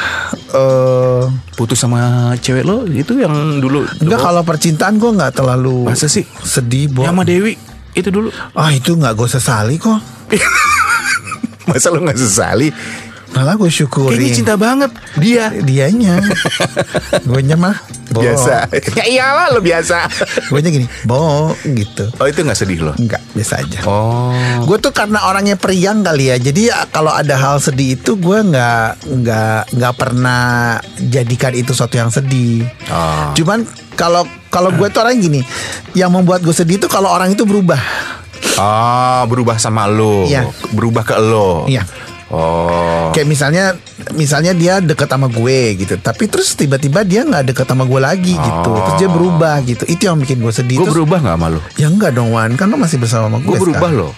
eh 0.53 1.23
Putus 1.57 1.79
sama 1.81 2.31
cewek 2.37 2.63
lo 2.63 2.85
itu 2.87 3.17
yang 3.19 3.59
dulu. 3.59 3.83
enggak 3.99 4.19
kalau 4.21 4.41
percintaan 4.45 4.95
gue 5.01 5.11
nggak 5.11 5.33
terlalu 5.41 5.89
Masa 5.89 6.07
sih? 6.07 6.23
sedih 6.45 6.87
Bo. 6.93 7.03
Sama 7.03 7.25
Dewi 7.27 7.57
itu 7.97 8.09
dulu. 8.13 8.29
Ah 8.53 8.69
itu 8.69 8.93
nggak 8.93 9.13
gue 9.17 9.27
sesali 9.27 9.75
kok. 9.81 9.97
Masa 11.69 11.89
lo 11.89 11.99
nggak 12.05 12.19
sesali? 12.19 12.69
Malah 13.33 13.57
gue 13.57 13.69
syukuri. 13.73 14.15
Kayaknya 14.15 14.31
cinta 14.37 14.55
banget 14.55 14.91
dia. 15.17 15.49
Dianya. 15.51 16.21
gue 17.27 17.41
mah 17.57 17.75
Bo. 18.11 18.23
Biasa. 18.23 18.71
ya 18.99 19.05
iyalah 19.07 19.51
lo 19.51 19.59
biasa. 19.59 20.07
Gue 20.51 20.59
gini, 20.63 20.87
Bo 21.03 21.51
gitu. 21.63 22.07
Oh 22.19 22.27
itu 22.27 22.43
nggak 22.43 22.57
sedih 22.57 22.79
lo? 22.87 22.93
Enggak, 22.95 23.19
biasa 23.35 23.53
aja. 23.63 23.79
Oh. 23.83 24.31
Gue 24.63 24.77
tuh 24.79 24.95
karena 24.95 25.27
orangnya 25.27 25.59
periang 25.59 26.01
kali 26.03 26.31
ya. 26.31 26.37
Jadi 26.39 26.71
ya, 26.71 26.87
kalau 26.89 27.11
ada 27.11 27.35
hal 27.35 27.59
sedih 27.59 27.99
itu 27.99 28.15
gue 28.15 28.39
nggak 28.47 28.89
nggak 29.03 29.61
nggak 29.75 29.93
pernah 29.95 30.77
jadikan 30.97 31.53
itu 31.55 31.75
suatu 31.75 31.99
yang 31.99 32.11
sedih. 32.11 32.63
Oh. 32.87 33.35
Cuman 33.35 33.67
kalau 33.97 34.23
kalau 34.47 34.71
gue 34.71 34.87
tuh 34.87 35.03
orang 35.03 35.19
gini, 35.19 35.41
yang 35.97 36.13
membuat 36.13 36.45
gue 36.45 36.55
sedih 36.55 36.79
itu 36.79 36.87
kalau 36.87 37.11
orang 37.11 37.33
itu 37.33 37.43
berubah. 37.43 37.79
Oh, 38.57 39.21
berubah 39.29 39.61
sama 39.61 39.85
lo. 39.85 40.25
Iya. 40.25 40.49
Berubah 40.73 41.05
ke 41.05 41.13
lo. 41.21 41.69
Iya. 41.69 41.85
Oh. 42.27 43.15
Kayak 43.15 43.27
misalnya 43.31 43.65
misalnya 44.11 44.51
dia 44.51 44.83
deket 44.83 45.07
sama 45.07 45.31
gue 45.31 45.59
gitu, 45.79 45.95
tapi 45.95 46.27
terus 46.27 46.59
tiba-tiba 46.59 47.07
dia 47.07 47.23
nggak 47.23 47.55
deket 47.55 47.63
sama 47.63 47.87
gue 47.87 48.01
lagi 48.03 48.35
gitu, 48.35 48.71
terus 48.75 48.95
dia 48.99 49.07
berubah 49.07 49.63
gitu. 49.63 49.87
Itu 49.87 50.11
yang 50.11 50.19
bikin 50.19 50.43
gue 50.43 50.51
sedih. 50.51 50.83
Gue 50.83 50.91
berubah 50.91 51.23
nggak 51.23 51.35
sama 51.39 51.47
lo? 51.55 51.63
Ya 51.79 51.87
enggak 51.87 52.11
dong 52.11 52.35
Wan, 52.35 52.59
kan 52.59 52.67
lo 52.67 52.75
masih 52.75 52.99
bersama 52.99 53.31
sama 53.31 53.39
gue. 53.39 53.55
Gue 53.55 53.63
berubah 53.71 53.89
loh. 53.95 54.11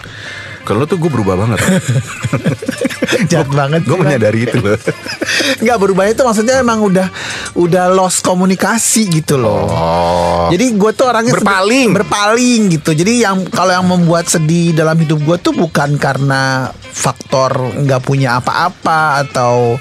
Kalau 0.70 0.86
tuh 0.86 1.02
gue 1.02 1.10
berubah 1.10 1.34
banget. 1.34 1.58
Jahat 3.30 3.50
banget. 3.50 3.82
Gue 3.82 3.98
menyadari 3.98 4.46
itu 4.46 4.62
loh. 4.62 4.78
Enggak 5.60 5.78
berubah 5.82 6.06
itu 6.06 6.22
maksudnya 6.22 6.62
emang 6.62 6.78
udah 6.86 7.10
udah 7.58 7.90
lost 7.90 8.22
komunikasi 8.22 9.10
gitu 9.10 9.34
loh. 9.34 9.66
Oh. 9.66 10.46
Jadi 10.54 10.78
gue 10.78 10.90
tuh 10.94 11.10
orangnya 11.10 11.34
Berpaling. 11.34 11.90
berpaling 11.90 12.60
gitu. 12.78 12.94
Jadi 12.94 13.26
yang 13.26 13.50
kalau 13.50 13.74
yang 13.74 13.86
membuat 13.90 14.30
sedih 14.30 14.70
dalam 14.70 14.94
hidup 14.94 15.18
gue 15.26 15.36
tuh 15.42 15.50
bukan 15.58 15.98
karena 15.98 16.70
faktor 16.90 17.74
nggak 17.82 18.02
punya 18.06 18.38
apa-apa 18.38 19.26
atau 19.26 19.74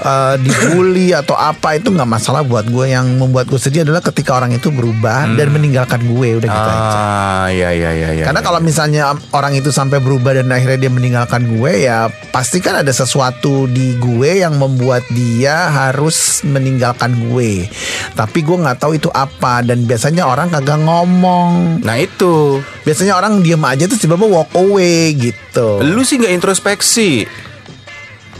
eh, 0.00 0.34
dibully 0.40 1.12
atau 1.20 1.36
apa 1.36 1.76
itu 1.76 1.92
nggak 1.92 2.08
masalah 2.08 2.40
buat 2.40 2.64
gue. 2.64 2.96
Yang 2.96 3.12
membuat 3.20 3.44
gue 3.52 3.60
sedih 3.60 3.84
adalah 3.84 4.00
ketika 4.00 4.40
orang 4.40 4.56
itu 4.56 4.72
berubah 4.72 5.36
dan 5.36 5.52
meninggalkan 5.52 6.00
gue 6.00 6.40
udah 6.40 6.48
gitu 6.48 6.70
aja. 6.72 6.96
Ah, 6.96 7.46
ya 7.52 7.76
ya 7.76 7.92
ya 7.92 8.08
ya. 8.16 8.24
Karena 8.24 8.40
kalau 8.40 8.64
misalnya 8.64 9.12
orang 9.36 9.52
itu 9.52 9.68
sampai 9.68 10.00
berubah 10.00 10.13
dan 10.22 10.46
akhirnya 10.48 10.86
dia 10.86 10.92
meninggalkan 10.92 11.42
gue 11.50 11.82
ya 11.82 12.06
pasti 12.30 12.58
kan 12.58 12.78
ada 12.78 12.90
sesuatu 12.90 13.64
di 13.64 13.96
gue 13.96 14.40
yang 14.40 14.54
membuat 14.54 15.02
dia 15.10 15.68
harus 15.68 16.42
meninggalkan 16.42 17.14
gue. 17.28 17.66
Tapi 18.12 18.38
gue 18.40 18.56
nggak 18.56 18.78
tahu 18.78 18.94
itu 18.94 19.08
apa 19.08 19.60
dan 19.60 19.82
biasanya 19.82 20.24
orang 20.24 20.48
kagak 20.48 20.78
ngomong. 20.78 21.80
Nah 21.80 21.96
itu, 21.96 22.60
Biasanya 22.84 23.16
orang 23.16 23.40
diem 23.40 23.60
aja 23.60 23.88
terus 23.88 23.98
tiba-tiba 23.98 24.28
walk 24.28 24.52
away 24.54 25.16
gitu. 25.16 25.80
lu 25.80 26.04
sih 26.04 26.20
nggak 26.20 26.36
introspeksi. 26.36 27.24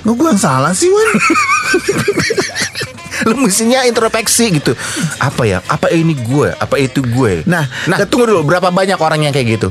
Gue 0.04 0.20
yang 0.20 0.36
salah 0.36 0.76
sih 0.76 0.92
Wan. 0.92 1.08
Lu 3.24 3.40
mestinya 3.40 3.86
introspeksi 3.86 4.52
gitu. 4.52 4.74
Apa 5.16 5.46
ya? 5.46 5.58
Apa 5.64 5.88
ini 5.88 6.12
gue? 6.12 6.50
Apa 6.52 6.76
itu 6.76 7.00
gue? 7.00 7.46
Nah, 7.46 7.64
nah 7.86 7.96
ket- 7.96 8.10
tunggu 8.10 8.28
dulu. 8.28 8.42
Berapa 8.44 8.68
banyak 8.68 8.98
orang 8.98 9.24
yang 9.24 9.32
kayak 9.32 9.56
gitu? 9.56 9.68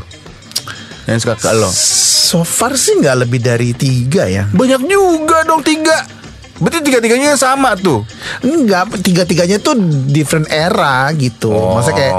Yang 1.07 1.27
suka 1.27 1.35
ke 1.39 1.51
lo? 1.55 1.69
So 1.73 2.41
far 2.47 2.73
sih 2.79 2.97
nggak 2.97 3.27
lebih 3.27 3.39
dari 3.43 3.75
tiga 3.75 4.25
ya. 4.27 4.47
Banyak 4.49 4.87
juga 4.87 5.43
dong 5.43 5.61
tiga. 5.61 6.23
Berarti 6.63 6.85
tiga-tiganya 6.85 7.33
sama 7.35 7.75
tuh. 7.75 8.05
Enggak, 8.45 8.95
tiga-tiganya 9.03 9.57
tuh 9.59 9.75
different 10.07 10.47
era 10.47 11.11
gitu. 11.17 11.51
Oh. 11.51 11.75
Maksudnya 11.75 11.97
kayak 11.97 12.15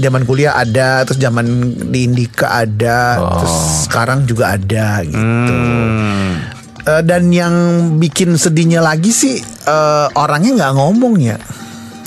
zaman 0.00 0.22
kuliah 0.26 0.56
ada, 0.56 1.04
terus 1.06 1.20
zaman 1.20 1.46
di 1.92 2.08
Indika 2.08 2.66
ada, 2.66 3.20
terus 3.38 3.86
sekarang 3.86 4.26
juga 4.26 4.56
ada 4.56 5.04
gitu. 5.06 5.52
Hmm. 5.54 6.56
Eh, 6.86 7.02
dan 7.02 7.30
yang 7.30 7.54
bikin 7.98 8.34
sedihnya 8.38 8.82
lagi 8.82 9.10
sih 9.12 9.38
eh, 9.44 10.06
orangnya 10.18 10.66
nggak 10.66 10.74
ngomong 10.78 11.14
ya. 11.20 11.38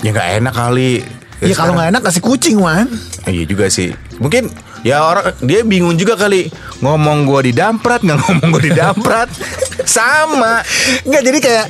Ya 0.04 0.10
nggak 0.10 0.28
enak 0.42 0.54
kali. 0.56 1.00
Ya, 1.40 1.54
kalau 1.56 1.72
nggak 1.72 1.96
enak 1.96 2.02
kasih 2.04 2.20
kucing 2.20 2.58
wan. 2.60 2.88
Iya 3.24 3.48
juga 3.48 3.72
sih. 3.72 3.94
Mungkin 4.20 4.52
ya 4.86 5.04
orang 5.04 5.36
dia 5.44 5.60
bingung 5.64 5.96
juga 5.96 6.16
kali 6.16 6.48
ngomong 6.80 7.28
gue 7.28 7.50
di 7.50 7.52
damprat 7.52 8.00
nggak 8.00 8.18
ngomong 8.24 8.48
gue 8.56 8.62
di 8.70 8.74
damprat 8.74 9.28
sama. 9.96 10.64
Nggak 11.04 11.22
jadi 11.24 11.38
kayak 11.40 11.66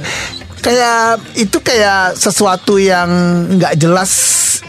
kayak 0.61 1.21
itu 1.35 1.59
kayak 1.61 2.17
sesuatu 2.17 2.77
yang 2.77 3.09
nggak 3.57 3.75
jelas 3.81 4.13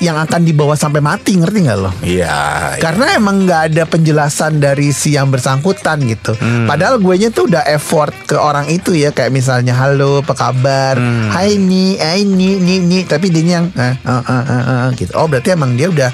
yang 0.02 0.18
akan 0.18 0.42
dibawa 0.42 0.74
sampai 0.74 0.98
mati 0.98 1.38
ngerti 1.38 1.70
nggak 1.70 1.78
lo? 1.78 1.94
Iya. 2.02 2.74
Karena 2.82 3.14
emang 3.14 3.46
nggak 3.46 3.62
ada 3.70 3.84
penjelasan 3.86 4.58
dari 4.58 4.90
si 4.90 5.14
yang 5.14 5.30
bersangkutan 5.30 6.02
gitu. 6.10 6.34
Padahal 6.66 6.98
gue 6.98 7.16
nya 7.22 7.30
tuh 7.30 7.46
udah 7.46 7.62
effort 7.70 8.10
ke 8.26 8.34
orang 8.34 8.66
itu 8.74 8.98
ya 8.98 9.14
kayak 9.14 9.30
misalnya 9.30 9.78
halo 9.78 10.26
apa 10.26 10.34
kabar, 10.34 10.98
hai 11.38 11.54
nih, 11.54 12.02
hai 12.02 12.26
nih, 12.26 12.58
nih, 12.58 12.80
nih. 12.82 13.02
Tapi 13.06 13.30
dia 13.30 13.62
yang 13.62 13.70
eh, 13.78 13.94
eh, 13.94 14.24
eh, 14.26 14.44
eh, 14.50 14.64
eh, 14.66 14.88
gitu. 14.98 15.14
Oh 15.14 15.30
berarti 15.30 15.54
emang 15.54 15.78
dia 15.78 15.94
udah 15.94 16.10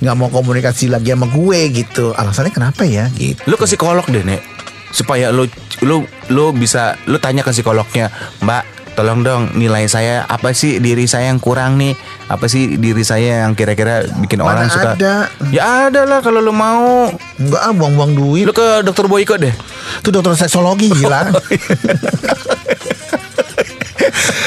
nggak 0.00 0.16
mau 0.16 0.32
komunikasi 0.32 0.88
lagi 0.88 1.12
sama 1.12 1.28
gue 1.28 1.60
gitu. 1.76 2.16
Alasannya 2.16 2.56
kenapa 2.56 2.88
ya? 2.88 3.12
Gitu. 3.12 3.44
Lu 3.44 3.60
ke 3.60 3.68
psikolog 3.68 4.08
deh 4.08 4.24
nek 4.24 4.40
supaya 4.96 5.28
lu 5.28 5.44
lu 5.84 6.08
lu 6.32 6.56
bisa 6.56 6.96
lu 7.04 7.20
tanya 7.20 7.44
ke 7.44 7.52
psikolognya 7.52 8.08
mbak 8.40 8.75
tolong 8.96 9.20
dong 9.20 9.42
nilai 9.54 9.84
saya 9.86 10.24
apa 10.24 10.50
sih 10.50 10.80
diri 10.80 11.04
saya 11.04 11.28
yang 11.28 11.38
kurang 11.38 11.76
nih? 11.76 11.92
Apa 12.26 12.48
sih 12.48 12.74
diri 12.74 13.04
saya 13.04 13.44
yang 13.44 13.52
kira-kira 13.52 14.08
bikin 14.18 14.40
Mana 14.40 14.64
orang 14.64 14.68
suka? 14.72 14.90
ada. 14.96 15.14
ya 15.52 15.92
ada 15.92 16.02
lah 16.02 16.24
kalau 16.24 16.40
lu 16.40 16.50
mau. 16.50 17.12
Enggak 17.36 17.60
ah 17.60 17.70
buang-buang 17.70 18.16
duit. 18.16 18.44
lu 18.48 18.56
ke 18.56 18.80
dokter 18.82 19.04
Boyko 19.04 19.36
deh. 19.36 19.52
Itu 20.00 20.08
dokter 20.08 20.32
seksologi 20.34 20.88
gila. 20.90 21.28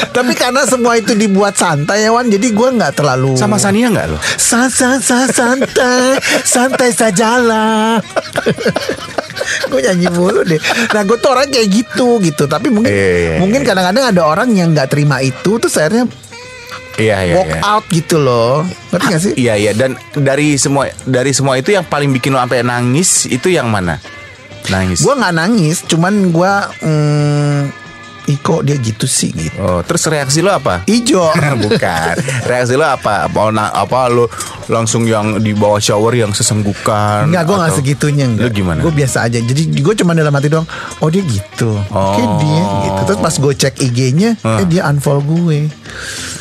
Tapi 0.10 0.34
karena 0.34 0.66
semua 0.66 0.98
itu 0.98 1.14
dibuat 1.14 1.56
santai 1.56 2.04
ya 2.04 2.12
Wan 2.12 2.28
Jadi 2.28 2.52
gue 2.52 2.70
nggak 2.76 2.98
terlalu 2.98 3.38
sama 3.40 3.56
Sania 3.56 3.88
nggak 3.88 4.08
lo 4.10 4.18
Sa 4.36 4.68
sa 4.68 4.98
sa 5.00 5.30
santai. 5.30 6.18
Santai 6.44 6.90
sajalah 6.92 8.02
Gue 9.72 9.80
nyanyi 9.84 10.08
mulu 10.14 10.42
deh 10.46 10.60
Nah 10.94 11.02
gue 11.06 11.18
tuh 11.18 11.30
orang 11.32 11.48
kayak 11.50 11.68
gitu 11.70 12.22
gitu 12.22 12.44
Tapi 12.46 12.68
mungkin 12.74 12.92
Iya, 12.92 13.06
iya, 13.06 13.18
iya. 13.18 13.38
Mungkin 13.42 13.62
kadang-kadang 13.66 14.06
ada 14.16 14.22
orang 14.26 14.50
yang 14.54 14.72
nggak 14.72 14.90
terima 14.94 15.20
itu 15.22 15.58
Terus 15.58 15.76
akhirnya 15.78 16.06
iya 17.00 17.24
iya 17.24 17.36
walk 17.40 17.48
iya. 17.48 17.62
out 17.64 17.86
gitu 17.90 18.20
loh 18.20 18.68
Ngerti 18.92 19.06
gak 19.08 19.22
sih? 19.24 19.34
Iya 19.40 19.54
iya 19.56 19.72
dan 19.72 19.96
dari 20.12 20.60
semua 20.60 20.92
dari 21.08 21.32
semua 21.32 21.56
itu 21.56 21.72
yang 21.72 21.88
paling 21.88 22.12
bikin 22.12 22.36
lo 22.36 22.44
sampai 22.44 22.62
nangis 22.62 23.24
itu 23.32 23.48
yang 23.48 23.72
mana? 23.72 24.04
Nangis. 24.68 25.02
Gue 25.02 25.16
nggak 25.16 25.34
nangis 25.34 25.88
Cuman 25.88 26.36
gue 26.36 26.54
hmm, 26.84 27.79
Ih 28.30 28.38
kok 28.38 28.62
dia 28.62 28.78
gitu 28.78 29.04
sih 29.04 29.34
gitu 29.34 29.58
Oh, 29.58 29.82
terus 29.82 30.06
reaksi 30.06 30.40
lo 30.40 30.54
apa? 30.54 30.86
Ijo 30.86 31.34
Bukan. 31.66 32.14
Reaksi 32.46 32.74
lo 32.74 32.86
apa? 32.86 33.26
Apa 33.26 33.50
na- 33.50 33.74
apa 33.74 34.06
lo 34.06 34.30
langsung 34.66 35.04
yang 35.04 35.38
di 35.38 35.52
bawah 35.52 35.78
shower 35.78 36.14
yang 36.14 36.30
sesenggukan? 36.30 37.26
Enggak 37.26 37.44
gue 37.44 37.56
gak 37.56 37.66
Atau- 37.66 37.80
segitunya 37.80 38.26
enggak 38.26 38.46
Lu 38.46 38.54
gimana? 38.54 38.80
Gue 38.80 38.94
biasa 38.94 39.26
aja 39.26 39.38
Jadi 39.38 39.74
gue 39.74 39.94
cuma 39.96 40.14
dalam 40.14 40.30
hati 40.30 40.48
doang 40.48 40.70
Oh 41.00 41.10
dia 41.10 41.22
gitu 41.22 41.74
Oke 41.82 42.22
Oh. 42.22 42.38
dia 42.38 42.62
gitu 42.84 43.00
Terus 43.04 43.20
pas 43.20 43.34
gue 43.34 43.54
cek 43.56 43.76
IG-nya 43.82 44.38
Eh 44.38 44.66
dia 44.66 44.86
unfollow 44.86 45.26
gue 45.26 45.66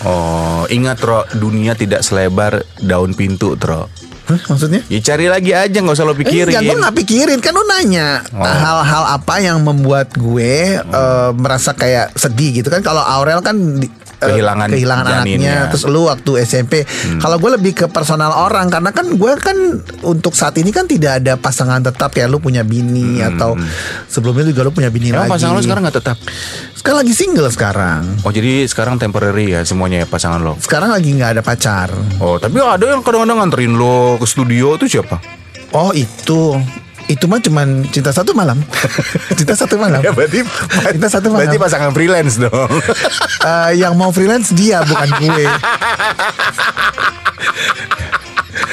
Oh, 0.00 0.62
ingat 0.68 0.98
Tro, 0.98 1.26
dunia 1.32 1.72
tidak 1.72 2.00
selebar 2.00 2.52
daun 2.76 3.12
pintu, 3.12 3.56
Tro. 3.56 3.90
Hah, 4.28 4.40
Maksudnya? 4.46 4.84
Ya 4.86 5.00
cari 5.02 5.26
lagi 5.26 5.50
aja 5.50 5.72
nggak 5.74 5.96
usah 5.96 6.04
lo 6.04 6.12
pikirin. 6.12 6.52
Enggak, 6.52 6.62
gue 6.62 6.76
gak 6.78 6.96
pikirin 6.96 7.38
Kan 7.40 7.52
lu 7.52 7.64
nanya 7.66 8.20
Oh. 8.28 8.44
Hal-hal 8.44 9.04
apa 9.10 9.34
yang 9.38 9.58
membuat 9.58 10.12
gue 10.12 10.52
eh, 10.76 11.30
Merasa 11.32 11.72
kayak 11.72 12.12
sedih 12.14 12.60
gitu 12.60 12.68
kan 12.68 12.80
Kalau 12.80 13.00
Aurel 13.00 13.40
kan 13.40 13.56
di- 13.74 13.88
eh, 13.88 14.07
Kehilangan 14.18 14.66
kehilangan 14.68 15.04
janinnya. 15.22 15.22
anaknya 15.22 15.70
terus 15.70 15.86
lu 15.86 16.04
waktu 16.04 16.42
SMP 16.42 16.82
kalau 17.16 17.38
gue 17.38 17.50
lebih 17.54 17.72
ke 17.72 17.86
personal 17.86 18.34
orang 18.34 18.66
karena 18.66 18.90
kan 18.90 19.06
gue 19.08 19.32
kan 19.36 19.54
untuk 20.02 20.34
saat 20.34 20.54
ini 20.54 20.68
kan 20.68 20.84
tidak 20.84 21.18
ada 21.18 21.34
pasangan 21.34 21.78
tetap 21.80 22.10
kayak 22.10 22.26
lu 22.26 22.38
punya 22.38 22.60
bini 22.60 23.20
atau 23.20 23.54
sebelumnya 24.04 24.42
juga 24.44 24.60
lu 24.60 24.70
punya 24.70 24.88
bini 24.88 25.08
Emang 25.08 25.24
lagi 25.24 25.32
pasangan 25.32 25.54
lo 25.54 25.62
sekarang 25.62 25.82
nggak 25.84 25.96
tetap? 25.96 26.18
sekarang 26.74 26.98
lagi 27.00 27.12
single 27.12 27.48
sekarang 27.48 28.02
Oh 28.22 28.30
jadi 28.30 28.52
sekarang 28.64 28.96
temporary 28.96 29.50
ya 29.50 29.62
semuanya 29.62 30.02
ya 30.02 30.06
pasangan 30.06 30.40
lo. 30.40 30.54
sekarang 30.58 30.90
lagi 30.90 31.10
nggak 31.12 31.30
ada 31.32 31.42
pacar 31.42 31.88
Oh 32.18 32.36
tapi 32.36 32.58
ada 32.58 32.84
yang 32.84 33.02
kadang-kadang 33.02 33.38
nganterin 33.38 33.72
lo 33.72 34.14
ke 34.16 34.26
studio 34.26 34.74
itu 34.74 34.86
siapa? 34.88 35.18
oh 35.70 35.90
itu 35.92 36.58
itu 37.08 37.24
mah 37.24 37.40
cuman 37.40 37.66
cinta 37.88 38.08
satu 38.10 38.32
malam. 38.32 38.60
Cinta 39.38 39.54
satu 39.54 39.74
malam. 39.74 39.98
Ya 39.98 40.12
berarti 40.12 40.44
Kita 40.92 41.08
satu 41.08 41.28
malam. 41.28 41.42
berarti 41.42 41.56
pasangan 41.58 41.90
freelance 41.90 42.36
dong. 42.38 42.68
Eh, 43.38 43.78
yang 43.78 43.94
mau 43.94 44.10
freelance 44.10 44.50
dia 44.50 44.82
bukan 44.82 45.08
gue. 45.16 45.46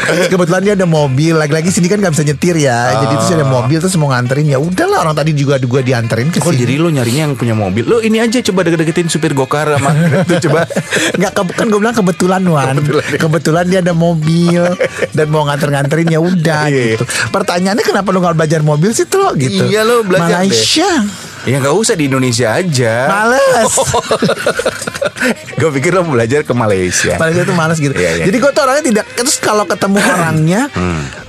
Kebetulan 0.06 0.62
dia 0.62 0.74
ada 0.74 0.86
mobil. 0.86 1.34
Lagi-lagi 1.34 1.70
sini 1.70 1.86
kan 1.86 1.98
gak 1.98 2.14
bisa 2.14 2.24
nyetir 2.24 2.56
ya. 2.56 2.78
Jadi 2.96 3.14
terus 3.16 3.32
ada 3.32 3.46
mobil 3.48 3.78
Terus 3.78 3.96
mau 3.96 4.08
nganterin. 4.08 4.46
Ya 4.48 4.58
udahlah 4.58 5.02
orang 5.02 5.16
tadi 5.16 5.34
juga 5.34 5.58
gue 5.58 5.82
dianterin 5.82 6.30
ke 6.30 6.40
Oh 6.40 6.50
sini. 6.50 6.62
jadi 6.62 6.74
lo 6.78 6.90
nyarinya 6.90 7.22
yang 7.24 7.36
punya 7.36 7.54
mobil? 7.54 7.84
Lo 7.84 7.98
ini 8.00 8.18
aja 8.18 8.38
coba 8.44 8.62
deket-deketin 8.64 9.08
supir 9.08 9.34
gokar 9.34 9.70
sama 9.72 9.94
itu 10.24 10.50
coba. 10.50 10.66
Nggak 11.16 11.32
ke- 11.32 11.56
kan 11.56 11.66
gue 11.68 11.80
bilang 11.80 11.96
kebetulan 11.96 12.42
Wan. 12.44 12.76
Kebetulan, 13.16 13.66
dia 13.66 13.80
ada 13.82 13.94
mobil 13.94 14.62
dan 15.12 15.28
mau 15.28 15.44
nganter-nganterin 15.44 16.08
ya 16.08 16.20
udah 16.20 16.62
Iya, 16.66 16.74
iya. 16.74 16.86
gitu. 16.96 17.04
Pertanyaannya 17.30 17.84
kenapa 17.84 18.10
lu 18.10 18.22
nggak 18.26 18.38
belajar 18.42 18.62
mobil 18.66 18.92
sih 18.92 19.06
tuh 19.06 19.38
gitu? 19.38 19.70
Iya, 19.70 19.86
lu 19.86 20.02
belajar 20.02 20.42
deh. 20.42 20.50
Malaysia. 20.50 20.90
Ya 21.46 21.62
nggak 21.62 21.78
usah 21.78 21.94
di 21.94 22.10
Indonesia 22.10 22.58
aja 22.58 23.06
Males. 23.06 23.70
Gue 25.60 25.70
pikir 25.72 25.96
lo 25.96 26.04
belajar 26.04 26.44
ke 26.44 26.52
Malaysia 26.52 27.16
Malaysia 27.16 27.44
tuh 27.48 27.56
males 27.56 27.80
gitu. 27.80 27.96
Iya, 27.96 28.22
iya. 28.22 28.26
Jadi 28.28 28.38
gue 28.38 28.52
tuh 28.52 28.62
orangnya 28.68 28.84
tidak 28.84 29.06
terus 29.16 29.36
kalau 29.40 29.64
ketemu 29.64 29.98
orangnya, 30.04 30.62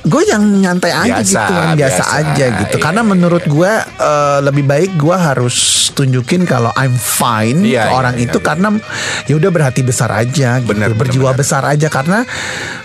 gue 0.03 0.23
yang 0.27 0.43
nyantai 0.43 0.91
aja 0.91 1.23
Biasa, 1.23 1.31
gitu, 1.31 1.53
kan, 1.55 1.75
biasa, 1.79 2.03
biasa. 2.03 2.19
aja 2.19 2.45
gitu. 2.67 2.77
Iya, 2.77 2.83
Karena 2.83 3.03
iya. 3.07 3.11
menurut 3.15 3.45
gue 3.47 3.73
eh, 4.03 4.39
lebih 4.43 4.65
baik 4.67 4.91
gue 4.99 5.17
harus 5.17 5.57
tunjukin 5.95 6.45
kalau 6.45 6.75
I'm 6.77 6.93
fine 6.99 7.63
Iya, 7.65 7.87
ke 7.87 7.89
iya, 7.89 7.95
orang 7.95 8.15
iya, 8.19 8.25
itu 8.29 8.39
iya. 8.43 8.45
karena 8.45 8.69
ya 9.31 9.35
udah 9.39 9.51
berhati 9.55 9.83
besar 9.87 10.11
aja, 10.13 10.59
gitu, 10.61 10.69
Bener, 10.75 10.91
berjiwa 10.93 11.31
bener. 11.33 11.41
besar 11.41 11.63
aja 11.65 11.89
karena 11.89 12.27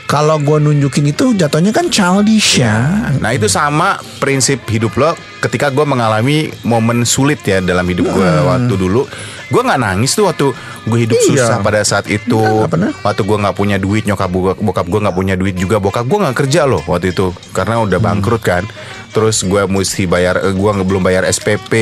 kalau 0.06 0.38
gue 0.38 0.58
nunjukin 0.62 1.12
itu 1.12 1.34
jatuhnya 1.34 1.72
kan 1.74 1.90
childish 1.90 2.62
ya. 2.62 3.10
Nah 3.18 3.32
itu 3.34 3.50
sama 3.50 3.98
prinsip 4.22 4.64
hidup 4.70 4.94
lo 5.00 5.12
ketika 5.42 5.74
gue 5.74 5.84
mengalami 5.84 6.54
momen 6.62 7.02
sulit 7.04 7.42
ya 7.42 7.58
dalam 7.60 7.88
hidup 7.90 8.06
gue 8.12 8.30
waktu 8.46 8.76
dulu 8.78 9.10
gue 9.52 9.62
nggak 9.62 9.82
nangis 9.82 10.12
tuh 10.12 10.26
waktu 10.26 10.48
gue 10.82 10.98
hidup 10.98 11.18
Iya. 11.20 11.28
susah 11.28 11.58
pada 11.60 11.84
saat 11.84 12.08
itu. 12.08 12.40
Enggak, 12.40 12.96
waktu 12.98 13.22
gue 13.22 13.38
nggak 13.38 13.54
punya 13.54 13.76
duit 13.76 14.04
nyokap 14.04 14.28
bokap, 14.28 14.58
bokap 14.58 14.86
gue 14.88 15.00
nggak 15.00 15.14
punya 15.14 15.36
duit 15.36 15.54
juga. 15.54 15.78
Bokap 15.78 16.08
gue 16.08 16.18
nggak 16.18 16.38
kerja 16.38 16.64
loh 16.64 16.82
waktu 16.86 17.12
itu 17.12 17.30
karena 17.52 17.78
udah 17.78 18.00
Hmm. 18.00 18.08
bangkrut 18.10 18.40
kan. 18.40 18.64
Terus 19.12 19.44
gue 19.44 19.60
mesti 19.62 20.08
bayar 20.08 20.40
eh, 20.40 20.50
gue 20.50 20.72
belum 20.82 21.04
bayar 21.04 21.28
SPP 21.28 21.74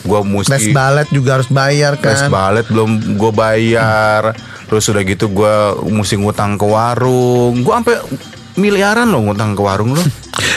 gue 0.00 0.18
Les 0.20 0.28
mesti 0.28 0.70
balet 0.70 1.08
juga 1.08 1.40
harus 1.40 1.48
bayar 1.48 1.96
les 1.96 2.04
kan. 2.20 2.28
balet 2.28 2.66
belum 2.68 2.90
gue 3.16 3.32
bayar. 3.32 4.36
Terus 4.64 4.84
udah 4.86 5.02
gitu 5.02 5.26
gue 5.26 5.54
mesti 5.88 6.14
ngutang 6.14 6.54
ke 6.54 6.62
warung. 6.62 7.58
Gue 7.60 7.74
sampai 7.74 7.96
miliaran 8.58 9.10
loh 9.10 9.22
ngutang 9.22 9.54
ke 9.54 9.62
warung 9.62 9.94
loh 9.94 10.06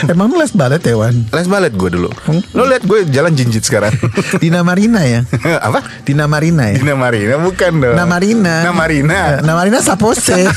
Emang 0.12 0.32
lu 0.32 0.40
les 0.40 0.52
balet 0.52 0.80
ya 0.80 0.96
Wan? 0.96 1.16
Les 1.32 1.46
balet 1.48 1.72
gue 1.72 1.90
dulu. 1.92 2.10
Hmm. 2.28 2.40
Lo 2.56 2.68
lihat 2.68 2.84
gue 2.84 3.08
jalan 3.08 3.32
jinjit 3.32 3.64
sekarang. 3.64 3.92
Dina 4.42 4.60
Marina 4.64 5.04
ya? 5.04 5.24
Apa? 5.68 5.80
Dina 6.04 6.28
Marina 6.28 6.72
ya? 6.72 6.76
Dina 6.80 6.94
Marina 6.96 7.40
bukan 7.40 7.72
dong. 7.80 7.96
Nah 7.96 8.06
Marina 8.08 8.64
Dina 8.64 8.74
Marina. 8.74 9.18
Eh, 9.40 9.54
Marina 9.54 9.78
Sapose 9.80 10.48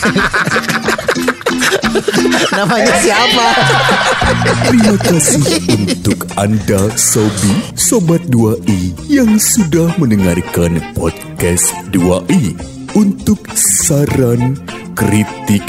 Namanya 2.53 2.93
siapa? 3.01 3.47
Terima 4.69 4.95
kasih 5.01 5.43
untuk 5.73 6.19
Anda 6.37 6.89
Sobi 6.97 7.53
Sobat 7.77 8.25
2i 8.33 8.93
yang 9.09 9.37
sudah 9.37 9.93
mendengarkan 10.01 10.81
podcast 10.97 11.73
2i. 11.93 12.57
Untuk 12.97 13.37
saran, 13.53 14.57
kritik, 14.97 15.61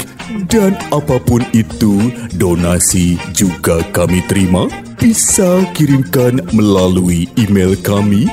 dan 0.49 0.73
apa 0.89 1.21
pun 1.21 1.45
itu, 1.53 2.09
donasi 2.33 3.21
juga 3.37 3.85
kami 3.93 4.25
terima. 4.25 4.65
Bisa 4.97 5.63
kirimkan 5.77 6.41
melalui 6.51 7.29
email 7.39 7.77
kami 7.85 8.25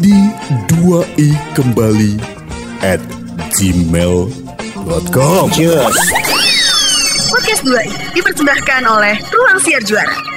di 0.00 0.14
2i 0.70 1.34
kembali 1.58 2.16
at 2.80 3.02
gmail.com. 3.58 5.46
Podcast 7.34 7.62
2 7.66 7.74
i 7.82 7.90
dipersembahkan 8.14 8.82
oleh 8.86 9.18
Ruang 9.34 9.58
Siar 9.58 9.82
Juara. 9.82 10.33